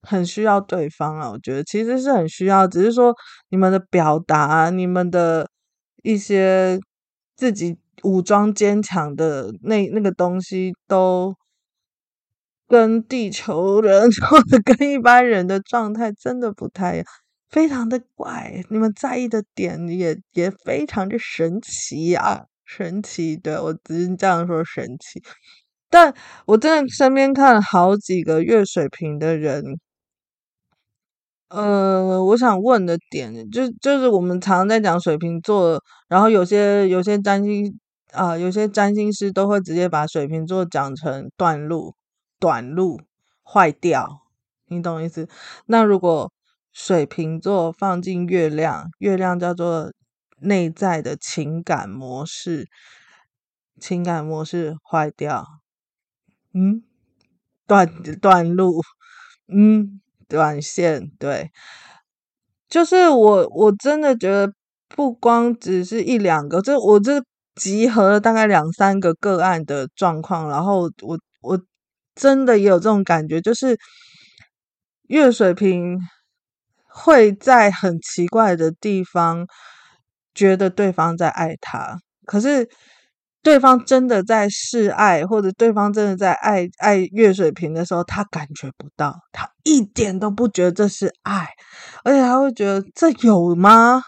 [0.04, 1.30] 很需要对方啊。
[1.30, 3.14] 我觉得其实是很需要，只是说
[3.50, 5.48] 你们的表达，你们的
[6.02, 6.78] 一些
[7.36, 11.34] 自己武装坚强的那那个东西都。
[12.66, 17.06] 跟地球人 或者跟一般人的状态真的不太一样，
[17.50, 18.64] 非常的怪。
[18.70, 23.36] 你们在意的点也也非常的神奇啊，神奇！
[23.36, 25.22] 对，我只是这样说神奇。
[25.90, 26.12] 但
[26.46, 29.62] 我真的身边看了好几个月水瓶的人，
[31.54, 37.78] 呃，我想问的点就就是我们常常在讲水瓶座，然后有些有些占星
[38.12, 41.94] 啊、有些占星师都会直接把水瓶座讲成断路。
[42.40, 43.00] 短路
[43.42, 44.20] 坏掉，
[44.66, 45.26] 你懂意思？
[45.64, 46.30] 那如果
[46.72, 49.90] 水瓶座放进月亮，月亮叫做
[50.40, 52.66] 内在的情感模式，
[53.80, 55.46] 情感模式坏掉，
[56.52, 56.82] 嗯，
[57.66, 57.90] 断
[58.20, 58.82] 断路，
[59.48, 61.50] 嗯，短线，对，
[62.68, 64.52] 就是我我真的觉得
[64.88, 67.22] 不光只是一两个，这我这
[67.54, 71.60] 集合了大概两三个个案的状况，然后我我。
[72.16, 73.76] 真的也有这种感觉，就是
[75.08, 75.98] 月水瓶
[76.84, 79.44] 会在很奇怪的地方
[80.32, 82.68] 觉得对方在爱他，可是
[83.44, 91.48] 对方真的在示爱，或者对方真的在爱爱月水瓶的时候，他感觉不到，他一点都不觉得这是爱，
[92.02, 94.02] 而且他会觉得这有吗？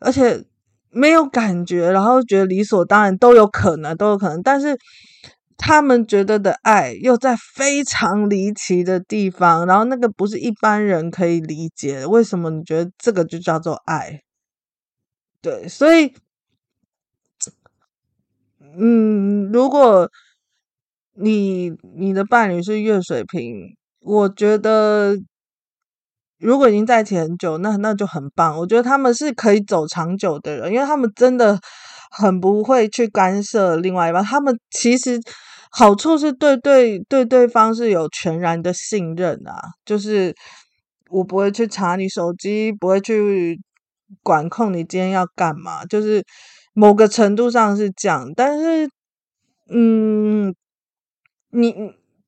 [0.00, 0.44] 而且
[0.90, 4.76] 没有感觉，然后觉得理所当然，都有可能，都有可能，但是。
[5.62, 12.08] 他们觉得的爱又在非常离奇的地方，然后那个不是一般人可以理解的。
[12.08, 14.22] 为什么你觉得这个就叫做爱？
[15.42, 16.14] 对，所以，
[18.78, 20.10] 嗯，如果
[21.14, 25.16] 你你的伴侣是月水瓶，我觉得
[26.38, 28.58] 如果已经在一起很久，那那就很棒。
[28.58, 31.58] 我觉得他们是可以走长久的人，因为他们真的
[32.10, 34.24] 很不会去干涉另外一半。
[34.24, 35.20] 他们其实。
[35.72, 40.34] 好处是对对对对方是有全然的信任啊，就是
[41.08, 43.56] 我不会去查你手机，不会去
[44.20, 46.24] 管控你今天要干嘛，就是
[46.72, 48.32] 某个程度上是这样。
[48.36, 48.88] 但是，
[49.70, 50.54] 嗯，
[51.50, 51.74] 你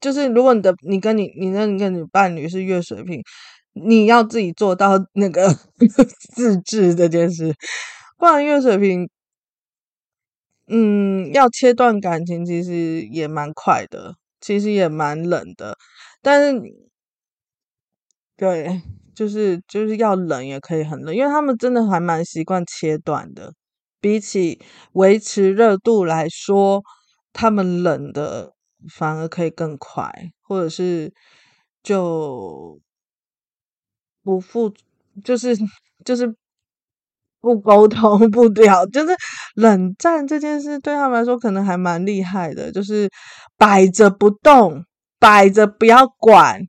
[0.00, 3.22] 就是如果你的你跟你你那你跟你伴侣是月水瓶，
[3.74, 5.48] 你要自己做到 那个
[6.34, 7.54] 自制这件事，
[8.18, 9.08] 不然月水瓶。
[10.68, 15.76] 嗯，要切断感情其实也蛮快的，其实也蛮冷的，
[16.22, 16.62] 但是，
[18.36, 18.80] 对，
[19.14, 23.52] 就是就是要冷也可以很冷，因为他们真的还蛮习惯切断的，
[24.02, 24.60] 比起
[24.92, 26.82] 维持热度来说，
[27.32, 28.52] 他们冷的
[28.94, 31.14] 反而可以更快，或者是
[31.82, 32.78] 就
[34.22, 34.72] 不付，
[35.24, 35.56] 就是
[36.04, 36.34] 就是。
[37.44, 39.12] 不沟通不了，就是
[39.56, 43.10] 冷战这件事对他们来说可能还蛮厉害的，就是
[43.56, 44.84] 摆着不动，
[45.18, 46.60] 摆着不要管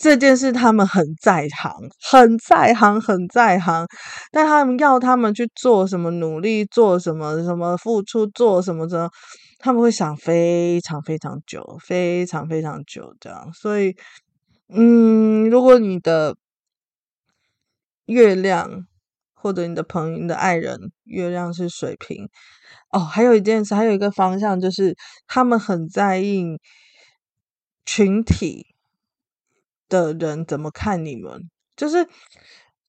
[0.00, 1.70] 这件事，他们很在行，
[2.10, 3.86] 很在行，很在行。
[4.32, 9.10] 但他们要他们去做什么努力，做什么什么付出，做什么的，
[9.58, 13.52] 他们会想非常非常久，非常非常久这样。
[13.52, 13.94] 所以
[14.70, 16.34] 嗯，如果你的
[18.06, 18.86] 月亮
[19.34, 22.26] 或者你的朋友、你的爱人月亮是水瓶，
[22.88, 24.96] 哦，还有一件事，还有一个方向就是
[25.26, 26.42] 他们很在意
[27.84, 28.69] 群体
[29.90, 32.08] 的人怎么看你们，就是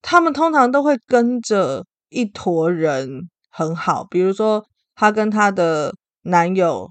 [0.02, 6.89] 他们通常都会跟着一坨人很好，比如说她跟她的男友，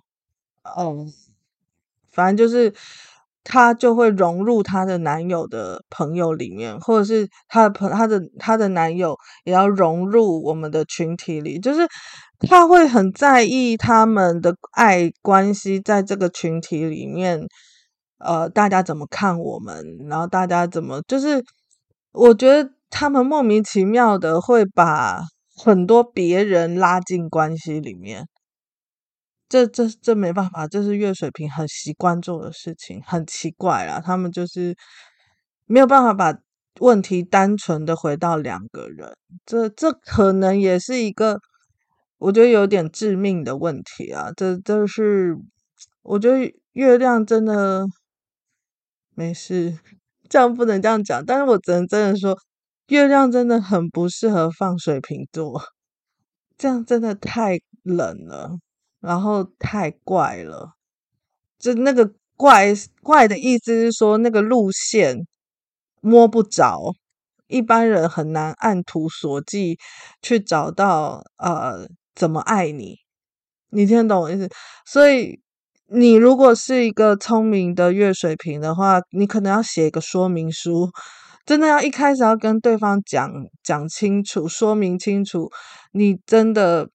[0.64, 1.06] 哦，
[2.12, 2.74] 反正就是。
[3.42, 11.88] 她就会融入她的男友的朋友里面，或者是她的朋，她的她的男友也要融入我们的群体里，就是
[12.40, 17.40] 她会很在意他们的爱关系在这个群体里面，
[18.20, 21.42] 呃，大家怎么看我们，然后大家怎么，就是
[22.12, 25.20] 我觉得他们莫名其妙的会把
[25.56, 28.26] 很多别人拉进关系里面。
[29.48, 34.00] 这这这没办法，这是月水瓶很习惯做的事情，很奇怪啊。
[34.00, 34.76] 他们就是
[35.66, 36.38] 没有办法把
[36.78, 41.40] 问题单纯的回到两个人，这这可能也是一个
[42.18, 44.30] 我觉得有点致命的问题啊。
[44.36, 45.36] 这这是
[46.02, 47.84] 我觉得月亮真的
[49.20, 49.78] 没事，
[50.30, 52.34] 这样不能这样讲，但是我只能真的说，
[52.86, 55.60] 月亮真的很不适合放水瓶座，
[56.56, 58.56] 这样真的太冷了。
[58.98, 60.72] 然后太怪了，
[61.58, 65.26] 就那个怪怪的意思是说，那个路线
[66.00, 66.94] 摸不着，
[67.46, 69.76] 一般人很难按图索骥
[70.22, 72.96] 去找到呃怎么爱你，
[73.68, 74.48] 你听得懂我意思？
[74.86, 75.42] 所以
[75.92, 80.90] 你如果是一个聪明的月水瓶的话，你可能要写一个说明书，
[81.44, 83.30] 真的要一开始要跟对方讲
[83.62, 85.50] 讲清楚，说明清楚，
[85.92, 86.88] 你真的。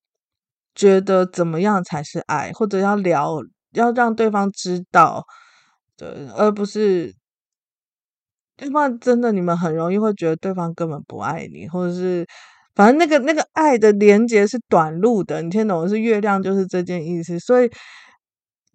[0.77, 3.37] 觉得怎么样才是爱，或者要聊，
[3.71, 5.23] 要让对方知道，
[5.95, 7.15] 对，而不是，
[8.57, 12.27] 对方真的你们很容易会觉得对方根本不爱你，或者是，
[12.75, 17.71] 反正那个那个爱的连接是短路的，你听懂是月亮就是这件意思，所以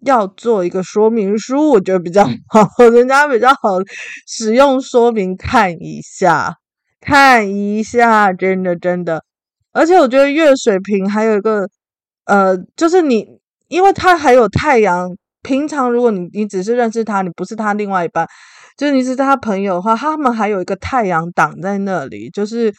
[0.01, 3.79] 要做一个说明书，我觉得比较好，人家比较好
[4.27, 6.55] 使用说明，看一下，
[6.99, 9.23] 看一下，真的真的，
[9.71, 11.67] 而且我觉得月水瓶还有一个。
[12.25, 13.25] 呃，就是你，
[13.67, 15.09] 因为他还有太阳。
[15.41, 18.25] 平常如果你你只是认识他，你不是他另外一半，
[18.77, 22.71] 就是你是他朋友的话，他们还有一个太阳挡在那里，就是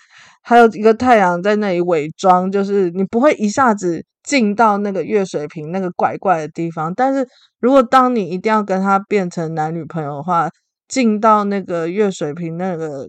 [0.43, 6.95] 还有一个太阳在那里伪装，就是你不会一下子进到那个月水瓶那个怪怪的地方。
[6.95, 7.29] 但是
[7.61, 10.51] 如果当你一定要跟他变成男女朋友的话，
[10.89, 13.07] 进到那个月水瓶那个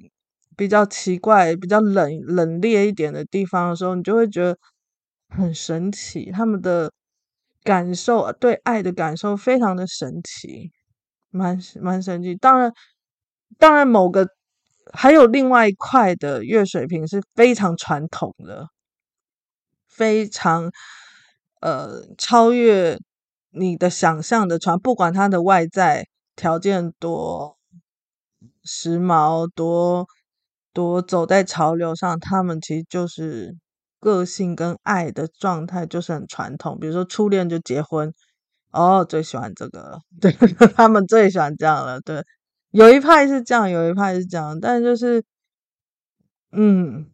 [0.56, 4.58] 比较奇怪、比较冷冷冽一点的地方的时候，你就会觉得。
[5.36, 6.92] 很神奇，他们的
[7.64, 10.70] 感受，对爱的感受非常的神奇，
[11.32, 12.36] 蛮蛮神奇。
[12.36, 12.72] 当然，
[13.58, 14.28] 当然，某个
[14.94, 18.68] 还有另外一块的月水瓶是非常传统的，
[19.90, 20.72] 非常
[21.64, 23.00] 呃超越
[23.52, 27.58] 你的想象的船，不管他的外在条件多
[28.64, 30.06] 时髦，多
[30.74, 33.56] 多走在潮流上，他们其实就是。
[34.04, 38.14] 个性跟爱的状态就是很传统，比如说初恋就结婚，
[38.72, 40.30] 哦，最喜欢这个， 对，
[40.76, 42.02] 他们最喜欢这样了。
[42.02, 42.22] 对，
[42.72, 45.24] 有一派是这样，有一派是这样，但就是，
[46.52, 47.10] 嗯，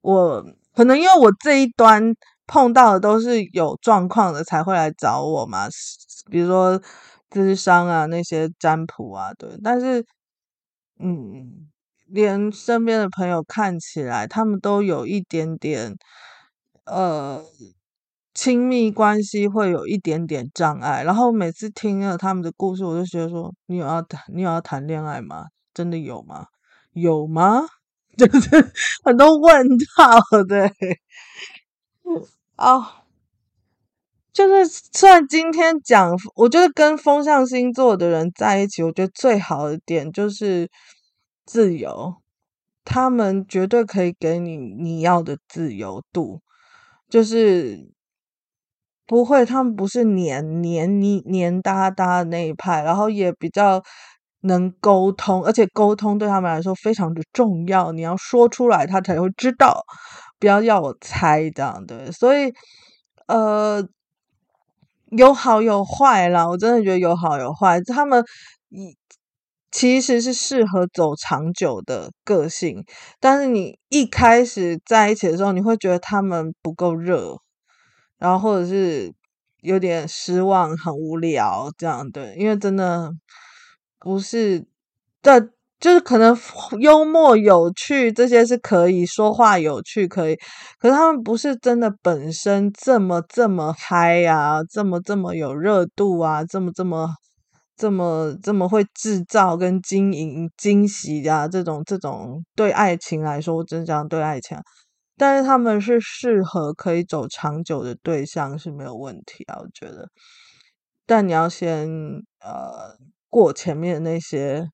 [0.00, 0.42] 我
[0.74, 2.14] 可能因为我这一端
[2.52, 5.68] 碰到的都是有状况的才会来找我嘛，
[6.30, 6.80] 比如说
[7.30, 10.04] 智商啊那些占卜啊，对，但是，
[10.98, 11.68] 嗯，
[12.06, 15.94] 连身边的朋友看起来他们都有一点点。
[16.86, 17.40] 呃，
[18.34, 25.46] 亲密关系会有一点点障碍，然后每次听了他们的故事，我就觉得说，你有要谈，你有要谈恋爱吗？
[25.72, 26.46] 真的有吗？
[26.92, 27.62] 有吗？
[28.18, 28.72] 就是
[29.04, 30.68] 很多问号，对，
[32.60, 32.86] 哦，
[34.34, 40.70] 就是虽然今天讲，我觉得跟风象星座的人在一起，我觉得最好的点就是
[41.46, 42.16] 自由，
[42.84, 46.42] 他们绝对可以给你你要的自由度。
[47.08, 47.90] 就是
[49.06, 53.82] 不会，他们不是黏黏你黏哒哒的那一派，然后也比较
[54.42, 59.82] 能沟通，而且沟通对他们来说非常的重要，你要说出来，他才会知道，
[60.40, 62.10] 不要要我猜这样的。
[62.10, 62.52] 所以，
[63.26, 63.86] 呃，
[65.10, 68.24] 有好有坏啦，我真的觉得有好有坏，他们
[68.70, 68.96] 一。
[69.72, 72.84] 其实是适合走长久的个性，
[73.20, 77.36] 但是你一开始在一起的时候，你会觉得他们不够热，
[78.18, 79.14] 然后或者是
[79.60, 83.12] 有点失望、很无聊这样，对，因为真的
[84.00, 84.66] 不是，
[85.22, 85.38] 这
[85.80, 86.36] 就是可能
[86.78, 90.36] 幽默有趣这些是可以说话有趣可以，
[90.78, 97.08] 可是他们不是真的本身这么这么嗨啊，这么这么有热度啊，这么这么
[97.76, 104.58] 这么这么会制造跟经营惊喜啊，这种这种对爱情来说，我真讲对爱情，
[105.16, 110.06] 但是他们是适合可以走长久的对象是没有问题啊，我觉得，
[111.06, 111.88] 但你要先
[112.40, 112.94] 呃
[113.30, 114.68] 过前面那些。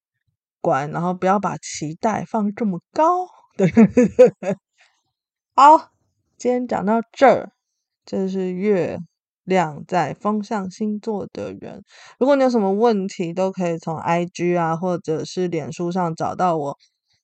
[0.72, 3.68] 然后不要把期待放这么高，对，
[5.54, 5.90] 好，
[6.36, 7.52] 今天讲到这儿，
[8.04, 8.98] 这是月
[9.44, 11.82] 亮在风象星座的人，
[12.18, 16.76] 如果你有什么问题，都可以从 IG 啊，或者是脸书上找到我。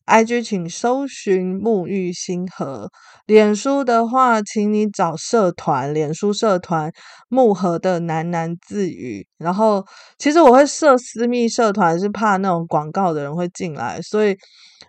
[0.07, 2.91] IG 请搜寻沐玉星河，
[3.27, 6.93] 脸书的话，请你找社团，脸书社团
[7.31, 9.27] 沐河的喃喃自语。
[9.39, 9.85] 然后，
[10.19, 14.37] 其实我会设私密社团，是怕那种广告的人会进来，所以，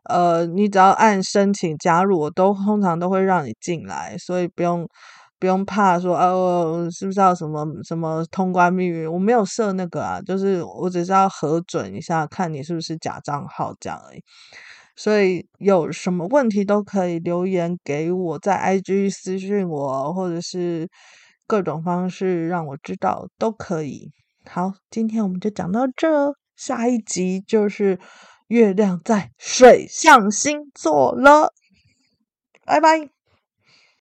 [0.10, 4.88] 呃，你只要按申请加入，我都通常都会让你进来，所以不用
[5.40, 9.06] 不用怕说，哦，是不是要什么什么通关密语？
[9.06, 14.24] 我没有设那个啊，就是我只是要核准一下，看你是不是假账号这样而已。
[14.96, 20.88] 所以有什么问题都可以留言给我，在 IG 私信我，或者是
[21.48, 24.12] 各种方式让我知道都可以。
[24.46, 28.00] 好，今天我们就讲到这，下一集就是
[28.48, 31.54] 月亮在水象星座了，
[32.66, 33.23] 拜拜。